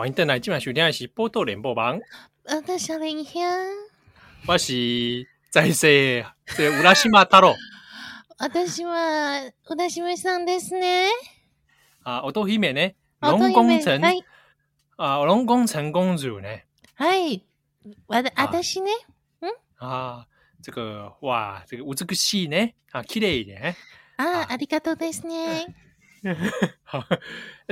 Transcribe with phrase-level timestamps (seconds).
[0.00, 1.98] 欢迎登来，今晚收听的是《波多连播网》。
[2.44, 3.44] 我的小林香，
[4.46, 7.54] 我是在世这乌拉西马塔罗。
[8.38, 9.84] 私は浦岛
[10.16, 11.08] さんですね。
[12.02, 12.90] 啊，我都希面呢，
[13.20, 14.00] 龙宫城
[14.96, 16.48] 啊，龙宫城公主呢？
[16.94, 17.42] 嗨，
[18.06, 18.30] 我的
[18.62, 18.90] 私呢？
[19.40, 20.26] 嗯啊，
[20.62, 23.74] 这个哇，这个美しいね啊，綺丽ね。
[24.16, 25.74] 啊，ありがとうですね。
[26.84, 27.04] 好，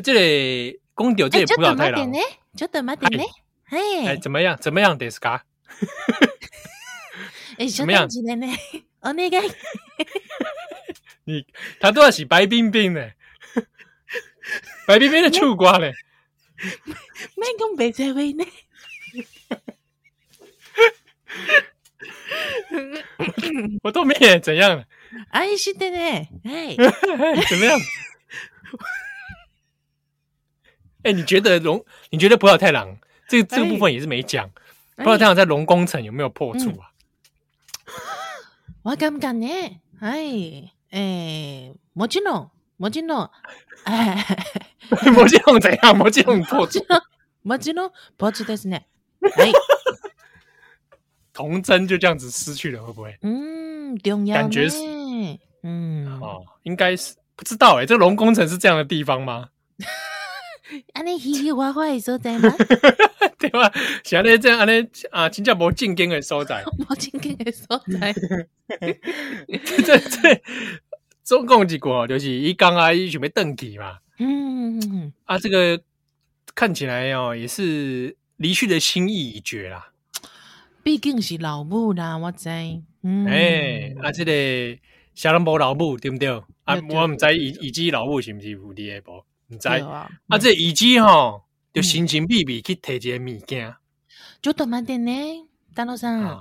[0.03, 0.81] 这里。
[0.99, 2.13] 公牛这也不老太郎，
[2.57, 3.27] ちょっと待ってね。
[3.71, 4.57] 哎，怎么样？
[4.61, 5.43] 怎么样ですか？
[7.59, 8.07] 哎，怎么样？
[8.07, 8.47] 呢？
[9.01, 9.53] お愿い。
[11.25, 11.47] 你
[11.81, 13.11] 他都要洗白冰冰呢，
[14.87, 15.95] 白冰冰的醋瓜嘞。
[17.37, 18.45] 没讲白菜味呢。
[23.83, 24.85] 我都没演怎样了？
[25.31, 26.29] 哎，是的呢。
[26.45, 26.77] 哎，
[27.49, 27.79] 怎么样？
[31.09, 31.85] 哎、欸，你觉得龙？
[32.11, 32.97] 你觉得浦岛太郎
[33.29, 34.49] 这个这个部分也是没讲。
[34.97, 36.91] 浦岛太郎在龙宫城有没有破处啊？
[38.83, 39.47] 我敢不敢呢？
[40.01, 43.29] 哎哎，魔金龙，魔金龙，
[43.85, 44.25] 哎，
[45.13, 45.97] 魔金龙怎样？
[45.97, 46.85] 魔金龙破处，
[47.43, 48.83] 魔金龙破处ですね。
[51.33, 53.19] 童真就这样子失去了，会不会？
[53.23, 54.77] 嗯，重要感觉是，
[55.63, 59.49] 嗯，哦，应该是不知道哎、欸，这个龙宫城是这样的地方吗？
[60.94, 62.54] 安尼稀稀哗哗的所在吗？
[63.40, 63.72] 对吧？
[64.04, 68.14] 像咧这样安尼啊，真正无正经的所在， 无正经的所在。
[69.76, 70.42] 这这
[71.24, 72.06] 总共一个？
[72.08, 74.00] 就是一刚啊，一准备登基嘛。
[74.18, 75.82] 嗯啊，这个
[76.54, 79.94] 看起来哦，也是离去的心意已决啦。
[80.84, 82.50] 毕竟是老母啦，我知。
[83.04, 84.78] 嗯，哎，啊，这个
[85.16, 86.30] 小人无老母对不对？
[86.66, 89.24] 啊，我唔知以以及老母是不是有啲个无？
[89.50, 91.44] 唔知啊，啊，这以及吼，
[91.74, 93.76] 就神神秘秘去提一个物件，
[94.42, 95.12] 就多慢点呢，
[95.74, 96.40] 大老三。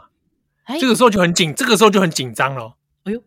[0.78, 2.76] 这个时候就很紧，这个时候就很紧张咯。
[3.04, 3.22] 哎呦，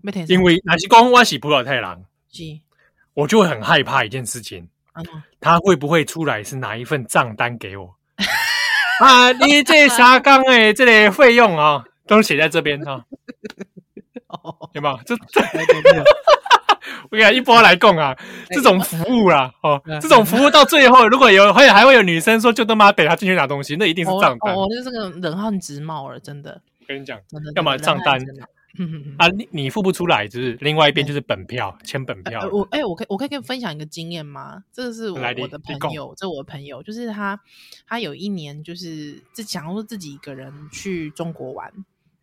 [0.00, 0.24] 没听。
[0.28, 2.00] 因为那是讲我是浦老太郎，
[2.30, 2.44] 是，
[3.14, 4.68] 我就会很害怕一件事情，
[5.40, 7.92] 他会不会出来是拿一份账单给我？
[9.02, 13.04] 啊，你这三工诶，这个费用啊，都写在这边哈。
[14.74, 15.00] 有没有？
[15.04, 15.40] 这这。
[17.10, 18.16] 我跟你一波来供啊，
[18.50, 24.54] 这种服务啦，哦，这种服务到最后，如果有会还会有女生说，就他妈带他进去拿东西，那一定是账单。
[24.54, 26.60] 哦，就是这个冷汗直冒了，真的。
[26.86, 27.20] 跟你讲，
[27.54, 28.20] 要么账单
[29.16, 32.48] 啊，你你付不出来，就是另外一边就是本票，签本票。
[32.50, 34.64] 我哎，我可以我可以跟你分享一个经验吗？
[34.72, 37.38] 这个是我我的朋友，这我的朋友，就是他
[37.86, 41.72] 他有一年就是自想说自己一个人去中国玩，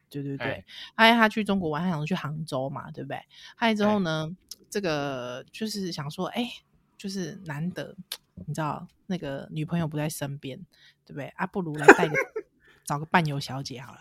[0.09, 3.19] 对对对，哎，他去中国玩，他想说去杭州嘛，对不对？
[3.59, 4.29] 来之后呢？
[4.69, 6.50] 这个就是想说，哎，
[6.97, 7.95] 就是难得，
[8.45, 10.57] 你知道那个女朋友不在身边，
[11.05, 11.28] 对不对？
[11.35, 12.16] 啊，不如来带个
[12.85, 14.00] 找个伴游小姐好了。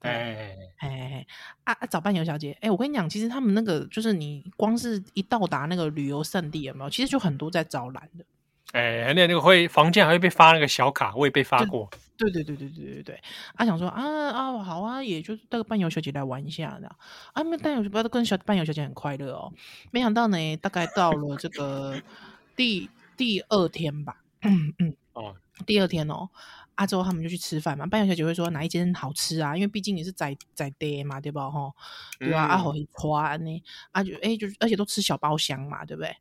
[0.00, 1.26] 哎，哎哎
[1.64, 6.90] 啊啊，找伴游小姐，哎，我跟你讲，其实他们那个就是你光是一到达那个旅游胜地，有没有？
[6.90, 8.24] 其实就很多在招揽的。
[8.72, 11.88] 哎，那那个会房间还会被发那个小卡，我也被发过。
[12.16, 13.22] 对对对对对对对，
[13.54, 16.88] 啊想说啊啊好啊，也就带个伴游小姐来玩一下的
[17.32, 19.52] 啊，没伴游不要跟小伴游小姐很快乐哦。
[19.90, 22.00] 没想到呢，大概到了这个
[22.54, 25.34] 第第二天吧，嗯嗯哦，
[25.66, 26.28] 第二天哦，
[26.76, 29.56] 啊之后他们就去吃饭嘛，伴游小姐会说哪一间好吃啊？
[29.56, 31.50] 因为毕竟也是在在爹嘛，对吧？
[31.50, 31.72] 哈，
[32.20, 32.42] 对吧？
[32.44, 36.16] 啊好花呢，啊就哎就而且都吃小包厢嘛，对不对？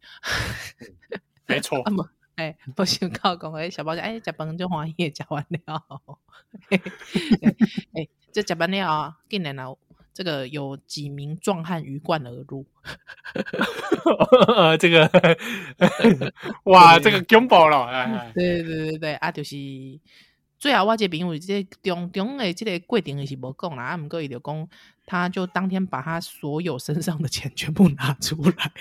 [1.46, 1.82] 没错。
[2.42, 5.84] 哎，不行，靠讲哎，小包厢哎，食饭就欢喜，食完了。
[7.94, 9.76] 哎，这食完了啊，竟然啊，
[10.12, 12.66] 这个有几名壮汉鱼贯而入。
[14.80, 15.10] 这个，
[16.66, 18.32] 哇，这个恐怖了。
[18.34, 19.56] 对对对对啊，就是
[20.58, 24.68] 最后我这边有这中中的这个过程是无讲啦，啊，不过伊就讲，
[25.06, 28.72] 他就当天把他所有身上的钱全部拿出来，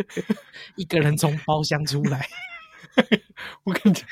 [0.76, 2.26] 一个人从包厢出来。
[3.64, 4.06] 我跟你讲，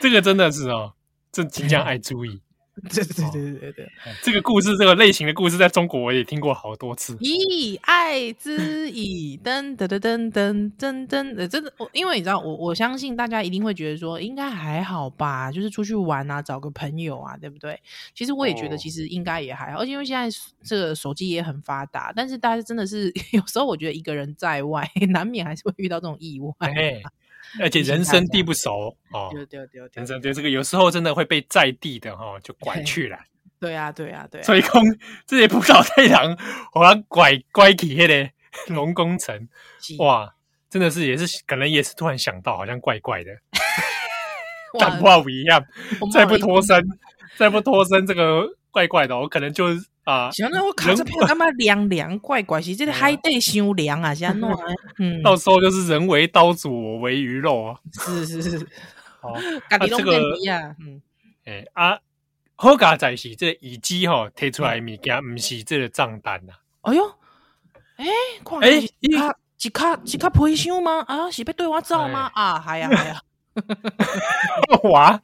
[0.00, 0.92] 这个真的是哦，
[1.32, 2.40] 这即将爱注意。
[2.88, 3.92] 对对对对对对，
[4.22, 7.14] 这个故事，这个类型的故事，在中国我也听过好多次。
[7.20, 17.78] 以爱之以噔噔噔噔噔噔噔，呃，真的，我因为你知道，我我相信大家一定会觉得说，应该还好吧，就是出去玩啊，找个朋友啊，对不对？
[18.14, 26.54] 其实我也觉得，其实应该也还好，而且因为现在这个手机也很发达，但是大家真的是 有时候，我觉得一个人在外，难免还是会遇到这种意外。
[27.60, 33.18] 而且人生地不熟哦，对对对，人生对这个有时候真的会被在地的哈就拐去了。
[33.58, 34.72] 对啊对啊对，所以讲
[35.26, 36.36] 这些葡萄太郎，
[36.74, 38.30] 我要拐拐去那个
[38.74, 39.48] 龙宫城，
[39.98, 40.34] 哇，
[40.68, 43.30] 真的是也是可能也是突然想到，好像怪怪的。
[44.78, 45.60] 感冒一样，
[46.12, 46.80] 再不脱身，
[47.36, 50.30] 再不脱身，这个怪怪的，我可能就是啊。
[50.30, 52.60] 行，那我卡这片干嘛凉凉怪怪？
[52.62, 54.14] 是这个 海底伤凉啊？
[54.14, 54.50] 现在弄，
[54.98, 57.76] 嗯，到时候就是人为刀俎，我为鱼肉啊。
[57.92, 58.66] 是是是，
[59.20, 59.32] 好，
[59.70, 60.18] 啊这个，
[60.80, 61.00] 嗯，
[61.44, 61.98] 哎啊，
[62.56, 66.52] 好佳在是这以机哈贴出来物件，不是这个账单呐。
[66.82, 67.04] 哎呦，
[67.96, 68.06] 哎，
[68.62, 71.04] 哎，一卡一卡一卡赔偿吗？
[71.06, 72.30] 啊，是要对我走吗？
[72.34, 73.20] 啊，系呀系呀。
[74.84, 75.20] 哇！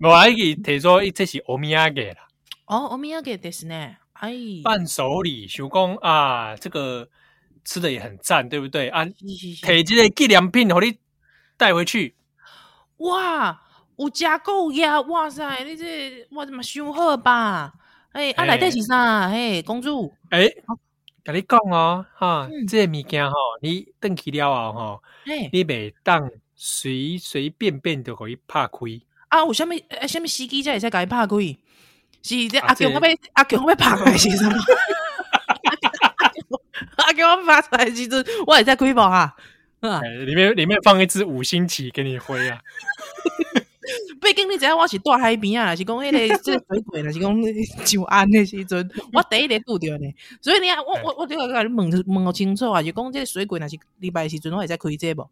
[0.00, 2.27] 我还给提说，这是欧米亚给啦。
[2.68, 3.96] 哦，欧米亚给的是呢。
[4.12, 4.32] 哎，
[4.62, 7.08] 伴手礼，手工啊，这个
[7.64, 9.04] 吃的也很赞，对不对啊？
[9.04, 10.98] 提这个纪念品，和你
[11.56, 12.14] 带回去。
[12.98, 13.62] 哇，
[13.96, 15.00] 有加购呀！
[15.02, 17.72] 哇塞，你这我怎么想好吧？
[18.12, 19.28] 哎，啊，来的是啥？
[19.28, 20.12] 嘿，公主。
[20.30, 20.48] 哎，
[21.24, 25.00] 跟你讲哦，哈，这个物件哈，你登去了啊，哈，
[25.52, 26.30] 你袂当。
[26.60, 28.78] 随随便便就可以拍开
[29.28, 29.44] 啊！
[29.44, 30.08] 有啥物诶？
[30.08, 31.36] 啥物司机才会使甲伊拍开？
[32.36, 34.48] 是这阿强我要阿强我要拍开是啥？
[36.96, 39.34] 阿强我拍出来时阵，我会在开无哈？
[39.80, 42.58] 嗯，里面里面放一支五星旗给你挥啊！
[44.20, 47.42] 毕竟你知影我是住海边啊，是讲迄个这个水鬼，是讲
[47.86, 50.14] 上岸的时阵，我第一个拄着呢。
[50.42, 55.30] 所以你啊，我我我这个甲你问问清楚啊，就讲这个水鬼，若是礼拜时阵，我会使开这无？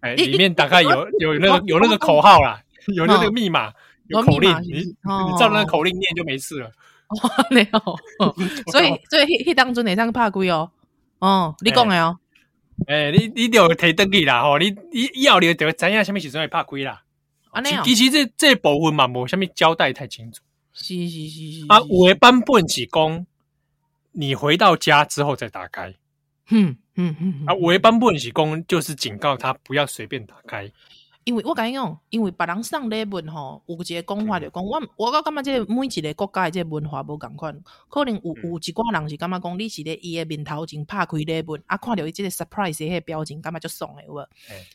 [0.00, 2.62] 哎，里面大概有有那个有那个口号啦，
[2.94, 3.72] 有那个密码，
[4.10, 6.70] 有口令，你你照那个口令念就没事了。
[7.50, 7.98] 没有，
[8.70, 10.70] 所以所以当阵会当拍鬼哦。
[11.18, 12.18] 哦，你讲的哦。
[12.86, 17.02] 诶，你你就提登记啦吼，你你以后你就知影什么时阵会拍鬼啦。
[17.50, 20.40] 啊，其实这这部分嘛，无什么交代太清楚。
[20.72, 21.66] 是是是是。
[21.68, 23.26] 啊，有的版本是讲，
[24.12, 25.92] 你回到家之后再打开。
[26.50, 30.70] 嗯嗯嗯啊，我一般不允许公，就是警告他不要随便打开。
[31.24, 44.28] 因为我跟你讲，因为别人送礼物吼，有一个讲法就讲，我我我感觉即个每一个国家的即个文化无共款，可能有有一寡人是感觉讲，你是咧伊的面头前拍开礼物，啊，看着伊即个 surprise 迄个表情，感觉就爽诶有无？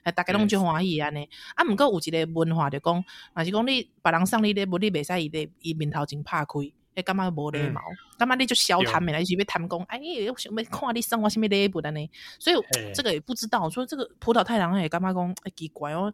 [0.04, 1.28] 哎，大家拢就欢喜安尼。
[1.56, 3.04] 啊，毋过有一个文化就讲，
[3.34, 6.72] 若是讲你别人送你礼物，你袂使伊咧伊面头前拍开。
[6.96, 7.82] 诶，感觉无礼貌？
[8.18, 9.84] 干嘛你就小谈没来，是要谈公？
[9.84, 10.00] 哎，
[10.32, 12.10] 我想要看你送我什么礼物的呢？
[12.40, 12.56] 所以
[12.94, 13.70] 这个也不知道。
[13.70, 15.36] 说这个葡萄太郎也感觉讲？
[15.44, 16.14] 哎，奇怪哦。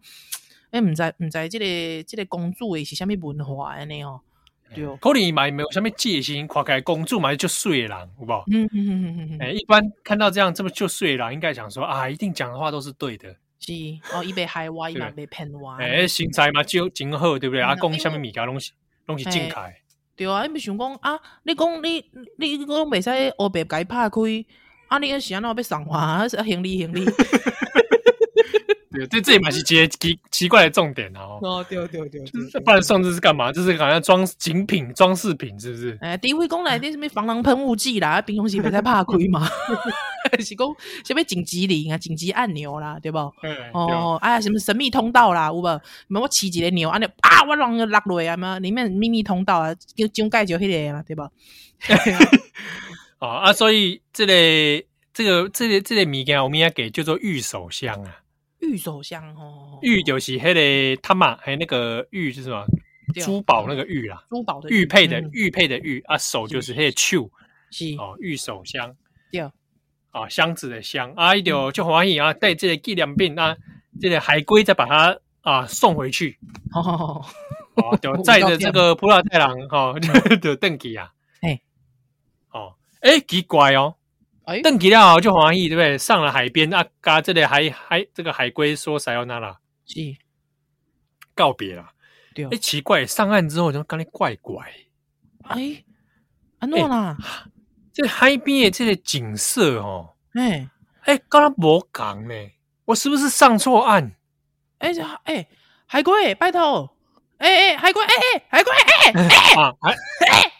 [0.71, 4.21] 哎，唔知唔知，这个这个公主诶是虾米文化安尼哦？
[4.73, 7.89] 对，可能嘛没有啥物戒心，看起来公主嘛就水人，
[8.19, 8.43] 有无？
[8.51, 9.37] 嗯嗯嗯嗯嗯。
[9.41, 13.27] 哎，一般看到这样这么就水人，应该想说啊，一定讲的话都是对的。
[13.59, 13.73] 是
[14.13, 15.71] 哦，伊被害 我，伊嘛被骗我。
[15.73, 17.61] 哎，身材嘛就真好，对不对？
[17.61, 18.71] 啊，讲啥物物件拢是
[19.07, 19.80] 拢是正开。
[20.21, 21.19] 对啊，你咪想讲啊？
[21.41, 22.05] 你讲你
[22.37, 24.21] 你讲袂使黑白解拍开
[24.87, 24.99] 啊？
[24.99, 26.27] 你个是安怎要送花？
[26.27, 27.03] 是行李行李？
[28.91, 31.39] 对，这这也蛮是奇奇奇怪的重点哦。
[31.41, 32.21] 哦，对对对，
[32.59, 33.51] 不然送这是干嘛？
[33.51, 35.97] 这是好像装精品装饰品，是不是？
[36.01, 38.21] 哎，诋毁公来点什么防狼喷雾剂啦？
[38.21, 39.49] 冰东西未使拍开嘛？
[40.39, 40.67] 是讲
[41.05, 41.97] 什么紧急铃啊？
[41.97, 43.17] 紧急按钮啦，对不？
[43.73, 45.47] 哦，哎呀，什么神秘通道啦？
[45.47, 45.81] 有无？
[46.21, 48.59] 我骑一个钮，按钮啊，我让个落落啊嘛？
[48.59, 51.21] 里面秘密通道啊，就中介就迄个嘛，对不？
[53.25, 54.33] 啊 啊，所以这个
[55.13, 58.17] 这个这个这个物件，我们要给叫做御守箱啊。
[58.61, 60.53] 御守箱哦，玉就是迄
[60.95, 62.65] 个他妈，还有那个玉是什么？
[63.21, 67.29] 珠宝那个玉啦，珠宝的玉佩的玉佩的玉啊，手就是迄个手，
[67.69, 67.95] 是。
[67.97, 68.95] 哦，玉手箱
[69.31, 69.41] 对，
[70.11, 73.57] 啊箱子的箱啊，伊就就欢喜啊，带这个纪念品啊，
[73.99, 76.39] 这个海龟再把它啊送回去，
[76.73, 77.21] 哦，
[78.01, 79.93] 就 载着这个浦岛太郎哈，
[80.41, 81.59] 就登记啊，哎，
[82.51, 83.95] 哦， 哎，奇怪哦。
[84.63, 85.97] 邓吉亮就欢喜，对不对？
[85.97, 89.59] 上了海边啊，嘎，这里还还这个海龟说啥要那啦？
[89.85, 89.99] 是
[91.33, 91.89] 告别了。
[92.33, 94.65] 对，哎，奇怪，上岸之后就感觉怪怪。
[95.43, 95.83] 哎，
[96.59, 97.17] 安诺啦，
[97.93, 100.69] 这海边的这个景色哦，哎
[101.03, 102.33] 哎，刚刚没讲呢，
[102.85, 104.13] 我是不是上错岸？
[104.79, 104.91] 哎
[105.25, 105.47] 哎，
[105.85, 106.95] 海龟，拜托，
[107.37, 109.11] 哎哎，海龟，哎哎，海龟，哎
[109.81, 109.95] 哎，
[110.29, 110.51] 哎。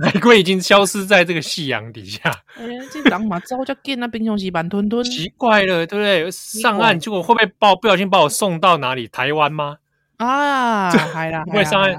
[0.00, 2.20] 海龟已经消失在这个夕阳底下。
[2.56, 5.04] 哎，这人嘛，早就见那冰箱是慢吞吞。
[5.04, 6.30] 奇怪了，对不对？
[6.30, 9.06] 上岸结果会不会把不小心把我送到哪里？
[9.08, 9.78] 台湾吗？
[10.16, 10.96] 啊， 系
[11.30, 11.92] 啦，会不会上岸？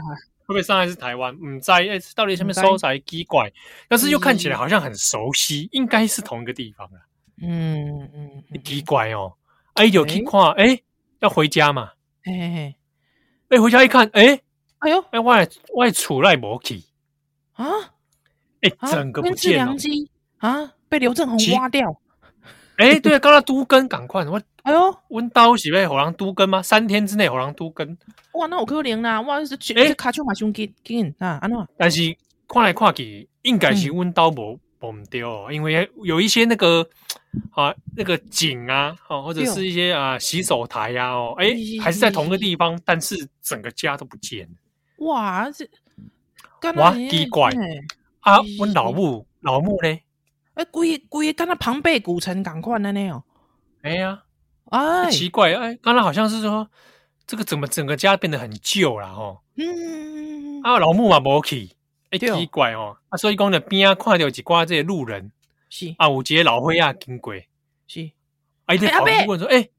[0.45, 1.33] 会不会上岸是台湾？
[1.35, 3.51] 唔知哎，到底什么收才奇怪？
[3.87, 6.97] 但是又看起来好像很熟悉，应该是同一个地方啊。
[7.41, 9.33] 嗯嗯，奇怪哦。
[9.75, 10.79] 哎，有去看，哎，
[11.19, 11.91] 要回家嘛？
[12.23, 12.75] 嘿嘿嘿。
[13.49, 14.39] 哎，回家一看，哎，
[14.79, 16.81] 哎呦，哎，外外厝内无去。
[17.53, 17.65] 啊！
[18.61, 19.75] 哎，整个不见了。
[20.37, 21.99] 啊，被刘正宏挖掉。
[22.77, 26.61] 哎，对啊，刚刚都根赶快，我哎呦，温刀是被火狼都根吗？
[26.61, 27.97] 三天之内火狼都根？
[28.33, 29.21] 哇，那有可能啦！
[29.21, 31.67] 哇，这这卡丘马兄给给啊，安诺。
[31.77, 32.15] 但是
[32.47, 36.87] 看来看去，应该是温刀无无唔对哦，因为有一些那个
[37.51, 45.05] 啊，那个井啊，哦，或者是一些啊洗手台呀，哦，哎，还是在同个地方，但是整个家都不见了。
[45.05, 45.67] 哇，这
[46.71, 47.51] 哇奇怪
[48.21, 48.39] 啊！
[48.57, 49.99] 阮老母老母呢？
[50.53, 53.23] 哎，规规跟他庞贝古城赶快的呢哦。
[53.81, 54.23] 哎呀。
[54.69, 56.67] 哎，奇怪哎，刚才好像是说
[57.27, 59.39] 这个怎么整个家变得很旧了哦。
[59.55, 61.69] 嗯，啊，老木嘛无去，
[62.09, 62.97] 哎，奇怪哦。
[63.09, 65.31] 啊，所以讲的边啊看到一挂这些路人，
[65.69, 67.35] 是啊，有一个老灰啊经过，
[67.87, 68.09] 是。
[68.65, 69.69] 哎，阿伯问说，哎，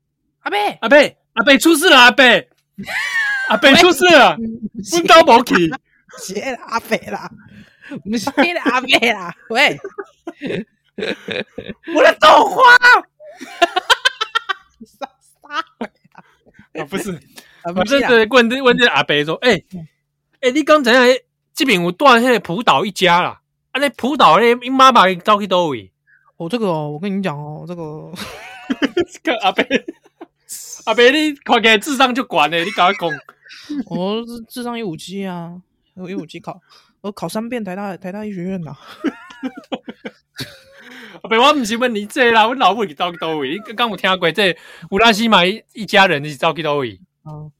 [0.40, 0.96] 阿伯，阿伯，
[1.32, 2.24] 阿伯出事了，阿伯，
[3.48, 4.36] 阿伯出事了，
[4.92, 5.72] 阮兜无去，
[6.18, 7.30] 是阿伯啦，
[8.04, 9.78] 不是阿伯啦，喂，
[11.94, 12.62] 我的豆花。
[14.84, 15.08] 杀
[15.42, 15.56] 杀
[16.74, 16.84] 啊！
[16.88, 17.12] 不是，
[17.74, 19.62] 不是对，问这问这阿伯说：“哎
[20.40, 20.92] 哎，你刚才
[21.54, 23.40] 这边有断那个浦岛一家啦，
[23.72, 25.90] 啊，那浦岛那你妈妈走去哪位？
[26.36, 28.12] 哦，这个哦，我跟你讲哦，这个
[29.12, 29.64] 这个阿伯
[30.86, 33.18] 阿伯，你看起来智商就管了，你赶快讲。
[33.86, 35.54] 我智商有五七啊，
[35.94, 36.60] 我一五七考，
[37.00, 38.76] 我考三遍台大台大医学院呐。”
[41.28, 43.52] 别我唔是问你这啦，我老母是走去叨位？
[43.66, 44.54] 你刚有听过这
[44.90, 47.00] 乌拉西玛一一家人是走去叨位？
[47.22, 47.50] 哦，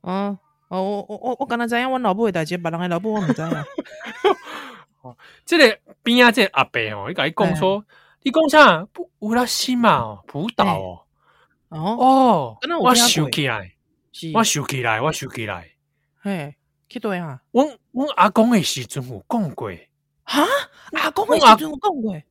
[0.00, 3.64] 哦，哦，我我我我刚才知影，我老母的代志，别人的老母我唔知啊。
[5.02, 7.84] 哦，这个边啊，这个阿伯哦，你甲伊讲说，
[8.22, 8.86] 你讲啥？
[9.18, 11.00] 乌拉西玛哦，浦岛哦，
[11.68, 13.74] 哦，我想起来，
[14.32, 15.72] 我想起来，我想起来，
[16.22, 16.54] 嘿，
[16.88, 19.70] 去对啊，我我阿公的时阵有讲过，
[20.24, 20.44] 哈，
[20.92, 22.12] 阿公的时阵有讲过。
[22.12, 22.24] 诶、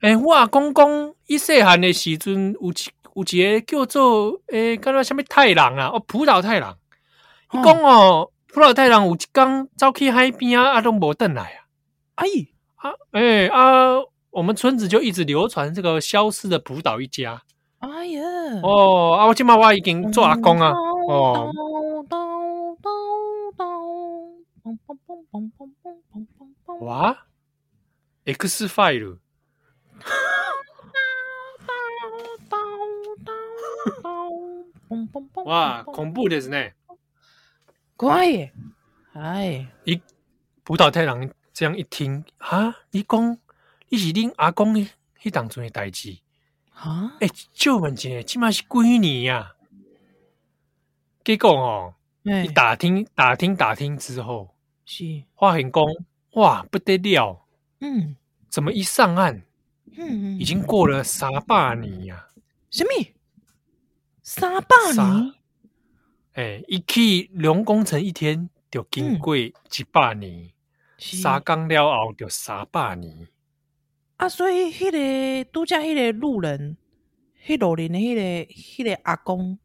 [0.00, 2.74] 欸，我阿公讲，伊细汉的时阵有一
[3.14, 5.88] 有一个叫做诶，叫做什么太郎啊？
[5.92, 6.76] 哦，浦岛太郎。
[7.52, 11.66] 伊讲哦，浦岛太郎有一工走去海边啊，啊，拢无转来啊。
[12.14, 12.26] 哎，
[12.76, 14.00] 啊，诶、欸，啊，
[14.30, 17.42] 我们村子就一直流传这个消失的浦岛一家。
[17.80, 18.22] 哎呀，
[18.62, 20.70] 哦，啊，我今嘛我已经做阿公啊。
[21.08, 21.52] 哦。
[26.80, 27.26] 哇
[28.24, 29.18] ，X file。
[35.44, 36.70] 哇，恐怖的是呢，
[37.96, 38.52] 怪，
[39.12, 40.02] 哎，一
[40.64, 43.38] 浦岛太郎这样一听啊，你讲
[43.88, 44.80] 你是恁阿公的
[45.20, 46.18] 迄当中的代志
[46.74, 47.16] 啊？
[47.20, 49.54] 哎，就问姐，起码是几年啊？
[51.24, 55.84] 结果哦，你打听打听打听之后，是发现讲
[56.32, 57.46] 哇不得了，
[57.80, 58.16] 嗯，
[58.48, 59.42] 怎么一上岸？
[59.96, 62.28] 嗯，已经过了三百年呀！
[62.70, 62.90] 什么？
[64.22, 65.34] 三百年？
[66.34, 69.52] 哎，一去龙宫城一天就经过一
[69.90, 70.50] 百年，
[70.98, 73.26] 三更了后就三百年。
[74.18, 76.76] 啊，所以迄个度假，迄个路人，
[77.44, 79.58] 迄路人的迄个迄个阿公，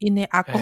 [0.00, 0.60] 因的阿公，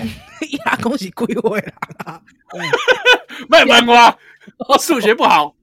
[0.48, 2.20] 伊阿公是几岁人啊？
[3.48, 4.18] 没问我，
[4.68, 5.54] 我数学不好。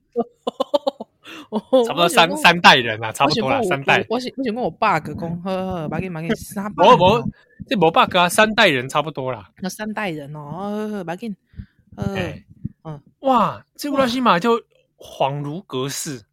[1.86, 4.05] 差不多三三代人啊，差不多啦，三代。
[4.10, 6.65] 我想我想问我爸哥讲，呵呵，买给买给三。
[6.77, 7.24] 我我
[7.67, 9.50] 这我爸哥啊，三代人差不多啦。
[9.60, 11.34] 那三代人哦，呵呵，买给。
[11.98, 12.34] 呃，
[12.84, 14.62] 嗯，哇，这乌拉西马就
[14.98, 16.24] 恍如隔世。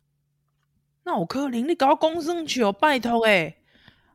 [1.04, 3.56] 那我可能你搞公生球，拜托诶，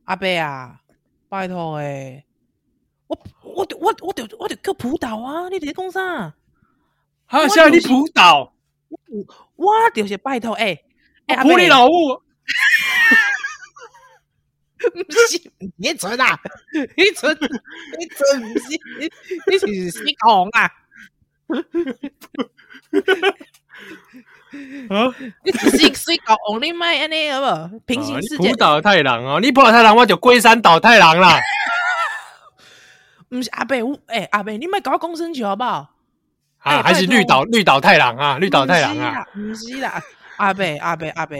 [0.05, 0.81] 阿伯啊，
[1.29, 2.25] 拜托诶，
[3.07, 6.33] 我我我我得我得叫浦岛啊，你在讲啥？
[7.25, 8.53] 好，现在你浦岛。
[9.55, 10.83] 我就是拜托诶，
[11.41, 12.21] 普里老母，
[14.77, 16.39] 不是你蠢啊，
[16.95, 17.35] 你蠢，
[17.97, 18.67] 你蠢不是，
[19.67, 20.71] 你是死狗啊，
[24.89, 27.79] 啊，你是死狗，你卖安尼好不？
[27.79, 31.39] 平行世界，浦岛太郎哦，你浦岛太郎，我就龟山岛太郎啦。
[33.29, 33.75] 不是阿伯，
[34.07, 35.93] 诶，阿伯，你卖搞公生球好不好？
[36.59, 40.01] 啊，还是绿岛绿岛太郎啊，绿岛太郎啊，不是啦，
[40.37, 41.37] 阿伯阿伯阿伯，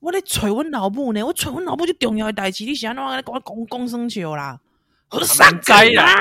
[0.00, 4.58] 我咧找阮老母呢，我找阮老母最重要的代志，你是安怎跟我讲公生笑啦？
[5.10, 5.42] 我唔知
[5.94, 6.14] 啦，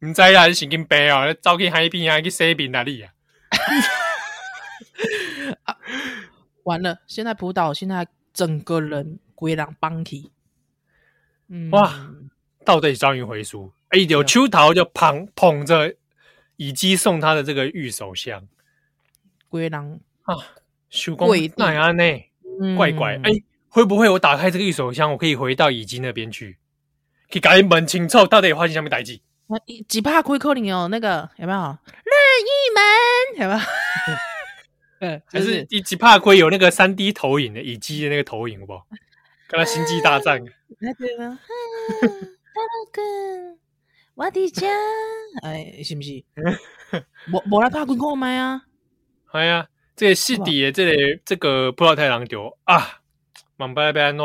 [0.00, 3.02] 唔 知啦，你神经病哦，走去海边啊，去洗面哪里
[5.64, 5.76] 啊？
[6.64, 10.30] 完了，现在浦岛现在整个人规人放弃，
[11.48, 11.92] 嗯，哇，
[12.68, 13.72] 到底终于回书。
[13.88, 15.94] 哎，有秋桃就捧捧着
[16.56, 18.46] 乙姬送他的这个玉手箱，
[19.48, 20.36] 龟狼啊，
[20.90, 22.04] 手工那安呢，
[22.76, 23.18] 怪怪。
[23.24, 23.32] 哎，
[23.70, 26.58] 会不会我打开这个玉手箱，我可以回到乙姬那边去，
[27.30, 29.18] 去改门清楚到底发生什么代志？
[29.88, 32.12] 几怕亏扣你哦，那个有没有任
[32.44, 33.44] 意门？
[33.44, 33.60] 有没有？
[35.00, 38.86] 嗯， 还是几几怕亏有那个三 D 投影的乙姬的那个投影，好不好？
[39.48, 40.44] 跟他星际大战。
[40.80, 41.38] 那对吗？
[44.14, 44.66] 我的家，
[45.42, 46.24] 哎，是不是？
[47.32, 48.62] 我我来怕亏扣麦啊！
[49.32, 53.00] 哎呀，这个戏底的这个这个葡萄太郎丢啊！
[53.56, 54.24] 蛮白白安怎？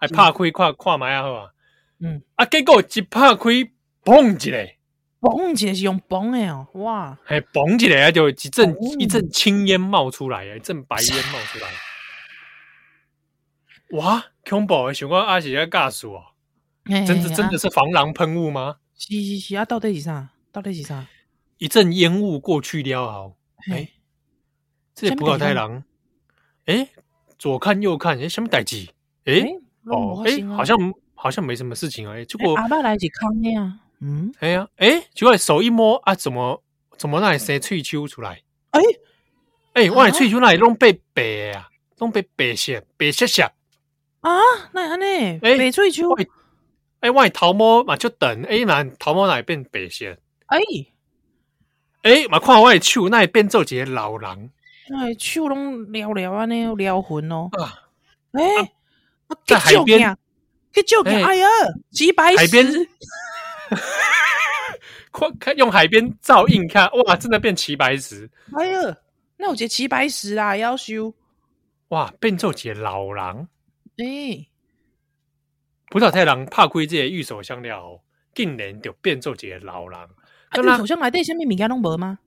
[0.00, 1.50] 还怕亏看看麦啊好啊！
[2.00, 3.44] 嗯啊，结果一拍开，
[4.04, 4.56] 嘣一下，
[5.20, 7.18] 嘣一下是用嘣的哦，哇！
[7.24, 11.68] 还嘣一下就一阵一阵青烟冒出来，一阵白烟冒出来。
[13.98, 14.94] 哇，恐怖的！
[14.94, 16.22] 想讲阿是在尬死哦，
[16.88, 18.76] 真的真的是防狼喷雾吗？
[18.96, 20.30] 是是是啊，到底是啥？
[20.50, 21.06] 到底是啥？
[21.58, 23.36] 一阵烟雾过去了后，
[23.70, 23.88] 哎，
[24.94, 25.82] 这葡萄太郎，
[26.66, 26.88] 哎，
[27.38, 28.88] 左看右看，哎，什么代志？
[29.24, 29.44] 哎，
[29.84, 30.76] 哦，哎，好像。
[31.20, 36.62] 好像没什么事情哎，结果阿爸来是康的啊，嗯，哎呀，哎，结果手一摸啊，怎么
[36.96, 38.40] 怎么那里生喙须出来？
[38.70, 38.80] 哎
[39.72, 41.68] 哎，我的喙须那里弄被白啊，
[41.98, 43.42] 弄被白色白色色
[44.20, 44.30] 啊，
[44.70, 45.40] 那安尼？
[45.42, 46.02] 哎，白喙须，
[47.00, 50.06] 哎，我的头毛嘛就等，哎，那头毛那会变白色？
[50.46, 50.58] 哎
[52.02, 54.50] 哎，嘛看我的手那里变做一个老人，
[54.96, 57.84] 哎，手拢撩撩安尼撩魂哦，啊，
[58.32, 58.72] 哎，
[59.46, 60.16] 在海边。
[60.86, 61.48] 就给哎呀，
[61.90, 62.64] 齐白石海边，
[65.10, 68.30] 快看用海边照应看，哇，真的变齐白石！
[68.56, 68.96] 哎呀，
[69.36, 71.12] 那我觉得齐白石啊，要修
[71.88, 73.24] 哇，变做一个老人。
[73.96, 74.48] 哎、欸，
[75.90, 78.02] 葡萄太郎怕亏这些御守香料，
[78.34, 79.98] 竟然就变做一个老人。
[79.98, 80.08] 啊，
[80.62, 82.18] 御守香来对什么物件拢无吗？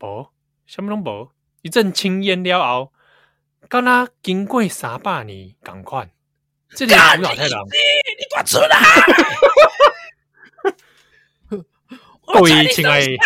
[0.00, 0.28] 无，
[0.66, 1.30] 什么拢无。
[1.62, 2.92] 一阵青烟了后，
[3.68, 6.10] 刚刚经过三百年，赶快。
[6.70, 7.70] 这里葡萄太郎，你
[8.28, 8.76] 给我出来！
[12.32, 13.16] 各位亲爱的，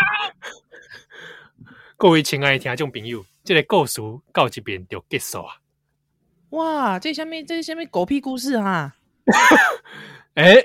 [1.97, 4.01] 各位亲爱的听众朋友，这个故事
[4.33, 5.57] 到这边就结束啊！
[6.51, 8.97] 哇，这下面这下面狗屁故事哈！
[10.35, 10.65] 哎，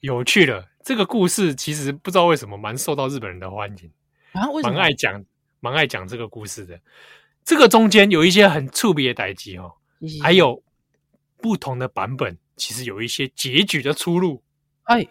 [0.00, 0.68] 有趣了。
[0.82, 3.90] 这个故事其实不知道为什么蛮受到日本人的欢迎
[4.32, 4.74] 啊，为什么？
[4.74, 5.24] 蛮爱讲，
[5.60, 6.78] 蛮爱讲这个故事的。
[7.44, 9.74] 这个中间有一些很触别的代际哦，
[10.22, 10.62] 还有。
[11.36, 14.42] 不同的版本其实有一些结局的出入。
[14.84, 15.06] 哎，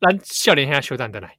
[0.00, 1.36] 咱少年兄小蛋的来。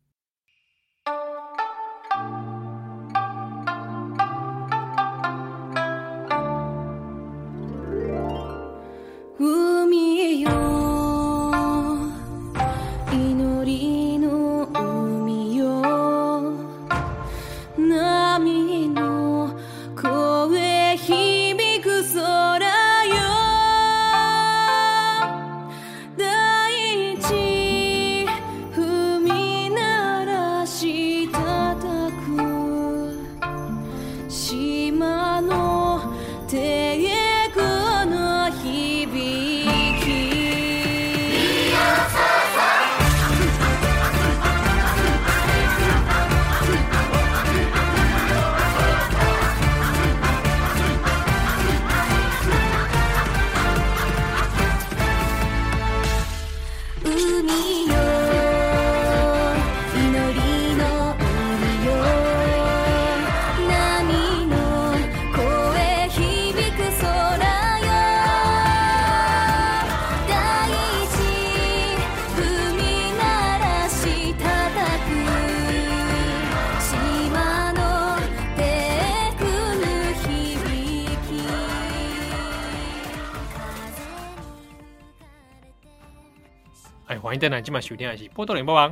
[87.43, 88.89] 欢迎登来今晚收听的是《波多连播王》，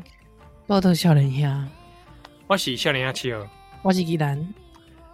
[0.68, 1.68] 波多少年兄，
[2.48, 3.48] 我是少年兄七儿，
[3.82, 4.38] 我是吉兰。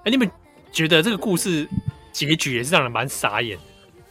[0.03, 0.27] 哎，你们
[0.71, 1.69] 觉得这个故事
[2.11, 3.55] 结局也是让人蛮傻眼？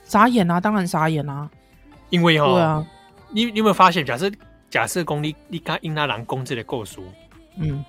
[0.05, 1.51] 傻眼啊，当然傻眼啊！
[2.11, 2.87] 因为哈，对啊，
[3.31, 4.07] 你你有没有发现？
[4.07, 4.31] 假设
[4.71, 7.01] 假设公你你看英拉兰公这个故事，
[7.57, 7.85] 嗯，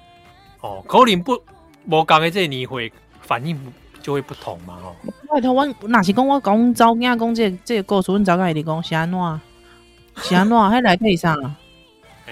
[0.61, 1.39] 哦，可能不
[1.87, 3.55] 我讲的这你会反应
[4.01, 4.79] 就会不同嘛？
[4.81, 4.95] 哦，
[5.29, 9.41] 拜托我哪是讲我讲早囝讲这个、这个故事，我早该跟你讲是安怎？
[10.17, 10.69] 是安怎？
[10.69, 11.35] 还来对啥？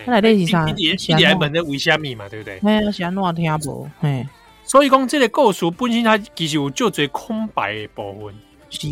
[0.05, 0.65] 还来对是啥？
[0.65, 0.73] 你
[1.15, 2.27] 你来问的为虾米嘛？
[2.27, 2.59] 对不对？
[2.63, 3.89] 哎呀，是安怎听无？
[3.99, 4.27] 嘿，
[4.63, 8.35] 所以讲这个故事本身它其实有就最空白的部分，
[8.69, 8.87] 是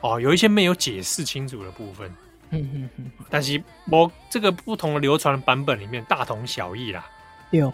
[0.00, 2.12] 哦，有一些没有解释清楚的部分。
[2.50, 3.10] 嗯嗯嗯。
[3.30, 7.06] 但是我这个不同的流传版本里面大同小异啦。
[7.50, 7.72] 有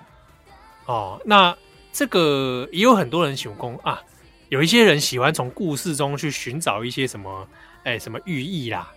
[0.86, 1.56] 哦，那
[1.92, 4.00] 这个也有很多人想讲啊，
[4.48, 7.46] 有一些人喜欢从故事中去寻找一些什么，
[7.82, 8.88] 哎，什么寓意啦，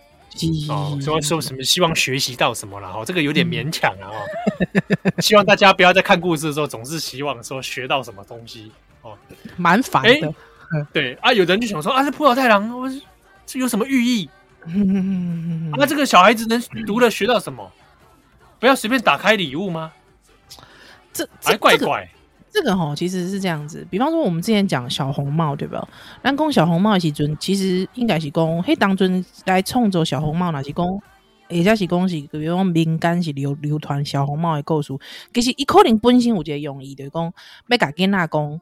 [0.68, 9.16] 哦，说说什么希望学习到什么啦，哦，这个有点勉强啊，哦， 希望大家不要在看故事的时候总是希望说学到什么东西哦，
[9.56, 10.34] 蛮烦的。
[10.92, 12.90] 对啊，有人就想说啊，这浦岛太郎，我
[13.46, 14.28] 这有什么寓意？
[14.66, 17.70] 那、 啊、这个小孩子能读了学到什么？
[18.58, 19.92] 不要随便打开礼物吗？
[21.12, 22.08] 这还怪怪。
[22.54, 23.84] 这个哈、哦，其实是这样子。
[23.90, 25.88] 比方说，我们之前讲小红帽，对吧？
[26.22, 34.92] 咱讲小红帽的时阵，其实应该是讲，嘿，当阵来创作小红帽，那是讲，或者是讲是，比如讲民间是流流传小红帽的故事。
[35.32, 37.24] 其实伊可能本身有一个用意，就是讲
[37.66, 38.60] 要甲囡仔讲，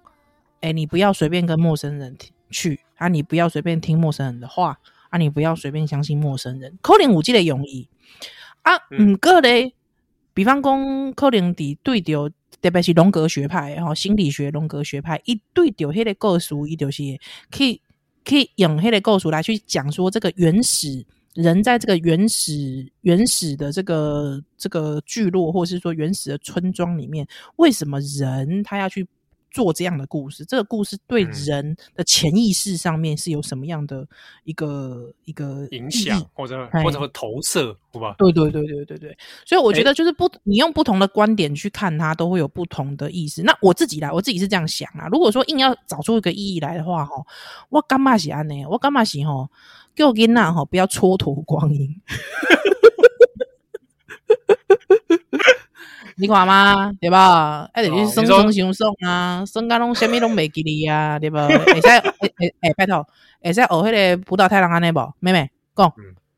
[0.62, 2.16] 哎，你不要随便跟陌生人
[2.48, 4.78] 去啊，你不要随便听陌生人的话
[5.10, 6.78] 啊，你不要随便相信陌生人。
[6.80, 7.86] 可能有这个用意
[8.62, 9.74] 啊，毋过咧，
[10.32, 12.30] 比方讲，可能伫对着。
[12.60, 17.02] 特别是荣格学派，吼心理学荣格学派，一对着迄个故事，伊就是
[17.50, 17.80] 可以
[18.24, 29.06] 可以用迄个故事来去讲说，这个原始人在这个原始原始的这个这个聚落，或者是说原始的村庄里面，为什么人他要去？
[29.52, 34.06] 做这样的故事，这个故事对人的潜意识上面是有什么样的
[34.44, 38.14] 一个一个影响，或者或者投射，好吧？
[38.18, 43.42] 对对对对对对，所以我觉得就是不，你用不同的观点去看它，都会有不同的意思。
[43.42, 45.06] 那我自己来，我自己是这样想啊。
[45.12, 47.12] 如果说硬要找出一个意义来的话，哈，
[47.68, 48.64] 我干嘛是安呢？
[48.66, 49.48] 我干嘛是吼？
[49.94, 51.94] 给我给那哈，不要蹉跎光阴。
[56.16, 56.92] 你看吗？
[57.00, 57.68] 对吧？
[57.72, 61.48] 哎，你生生相送啊，生甲拢虾米拢袂记哩啊，对吧？
[61.48, 63.06] 会使诶诶，拜托，
[63.42, 65.14] 会使学迄个葡萄太郎安尼无？
[65.20, 65.92] 妹妹讲。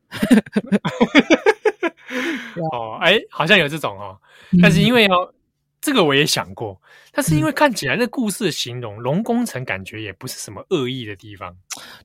[2.71, 4.17] 哦，哎，好像有这种哦，
[4.61, 5.33] 但是因为哦，
[5.81, 6.79] 这个我也想过，
[7.11, 11.55] 但是因为看起来那故事的形容龙宫城感觉也不是什么恶意的地方，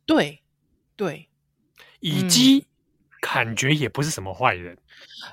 [0.04, 0.40] 对
[0.96, 1.28] 对，
[2.00, 2.66] 以及。
[3.20, 4.76] 感觉也不是什么坏人，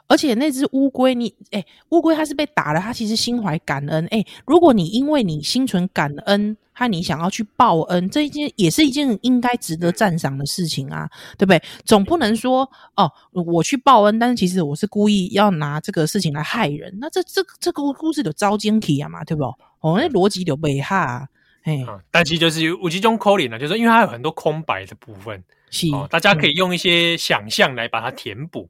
[0.07, 4.05] 而且那只乌龟，你哎，乌龟它是被打了，它其实心怀感恩。
[4.11, 11.61] 哎，如果你因为你心存感恩，和你想要去报恩，这一件也是一件应该值得赞赏的事情啊，对不对？
[11.85, 19.43] 总不能说哦，我去报恩，但是其实我是故意要拿这个事情来害人，那这这这个故事就招奸体啊嘛，对不？
[19.79, 21.27] 哦，那逻辑就被哈，哎、
[21.69, 25.43] 嗯，但其实就是有几种可怜呢，就是因为它有很多空白的部分。
[25.91, 28.69] 哦，大家可以用一些想象来把它填补，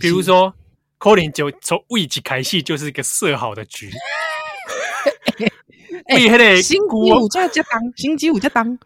[0.00, 0.54] 比如说，
[0.96, 3.90] 可能就从位置开始就是一个设好的局。
[6.08, 8.78] 哎，那个星期五在这当，星期五在当，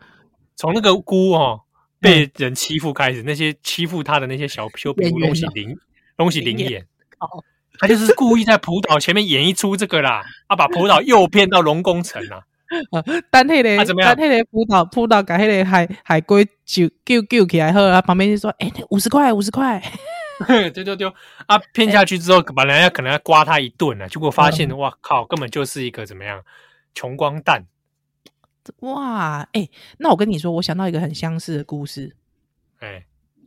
[0.57, 1.61] 从那个姑哦
[2.01, 5.79] 被人欺负开始，那些欺负他的那些小小屁股东西灵
[6.16, 6.85] 东西灵眼，
[7.79, 12.42] 他就是故意在浦岛前面演一出这个啦，啊，把浦岛诱骗到龙宫城啊。
[12.91, 19.83] 啊，等迄个，等迄个浦岛浦岛，把迄个海海龟救救救起来后，啊，旁边就说：“哎、欸，五十块，五十块。
[20.75, 21.13] ”丢丢丢
[21.47, 21.59] 啊！
[21.73, 26.43] 骗下去之后，本来要可能要刮他一顿呢，结果发现，哇靠，根本就是一个怎么样
[26.95, 27.67] 穷光蛋！
[28.81, 32.17] 哇，哎、欸，那我跟你说，我想到一个很相似的故事。
[32.81, 33.07] 哎、欸，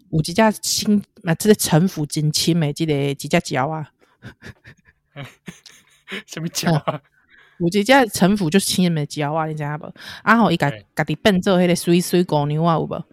[0.10, 3.90] 我几家亲啊，这个城府真亲诶，这个几家脚啊，
[6.26, 7.02] 什么脚啊？
[7.58, 9.94] 有一只城府就是亲人的鸟啊，你知影无？
[10.24, 13.04] 啊吼，伊家家己变做迄个水水姑娘啊，有无？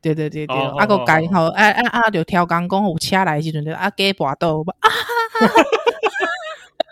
[0.00, 4.70] 对对对对，啊个家吼，啊啊啊，就挑工讲有车来时阵就啊加跋倒，有无？
[4.80, 5.64] 啊哈哈哈！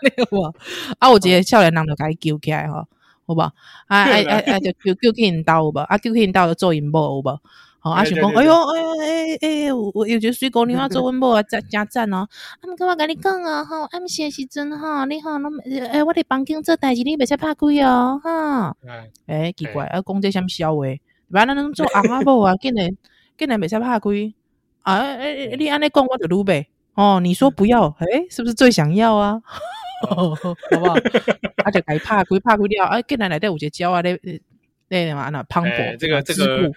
[0.01, 0.55] 你有无？
[0.99, 2.87] 啊，有一个少年人就甲伊救起来吼，
[3.27, 3.41] 有无？
[3.41, 3.53] 啊
[3.87, 5.79] 啊啊啊，就救救去因兜有无？
[5.81, 7.39] 啊救去因兜就做因某有无？
[7.83, 12.17] 好，阿想讲，哎哟，哎呦，哎哎，我有觉得水果 你要做温布啊，加加赞哦。
[12.59, 15.51] 啊，毋过我甲你讲啊，吼，暗时时阵吼，你吼，拢
[15.89, 18.75] 哎，我伫房间做代志，你袂使拍开哦，哈。
[19.25, 20.81] 哎，奇怪，啊，讲这什么笑话？
[21.31, 22.87] 不然咱拢做阿妈某啊，竟然
[23.35, 24.33] 竟然袂使拍开
[24.83, 24.99] 啊？
[24.99, 26.65] 哎，你安尼讲，我就愈袂。
[26.93, 29.41] 哦，你说不要， 哎，是不是最想要啊？
[30.07, 30.93] 好不好？
[31.65, 34.19] 啊，就该拍开，拍开了，啊，竟然内底有一个鸟啊，咧
[34.89, 36.71] 咧嘛，那磅礴，这个这个。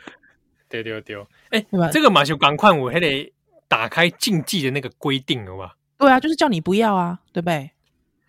[0.83, 3.33] 对对对，哎，这个马修赶快我还得
[3.69, 5.77] 打开禁忌的那个规定了吧？
[5.99, 7.71] 对啊，就是叫你不要啊，对不对？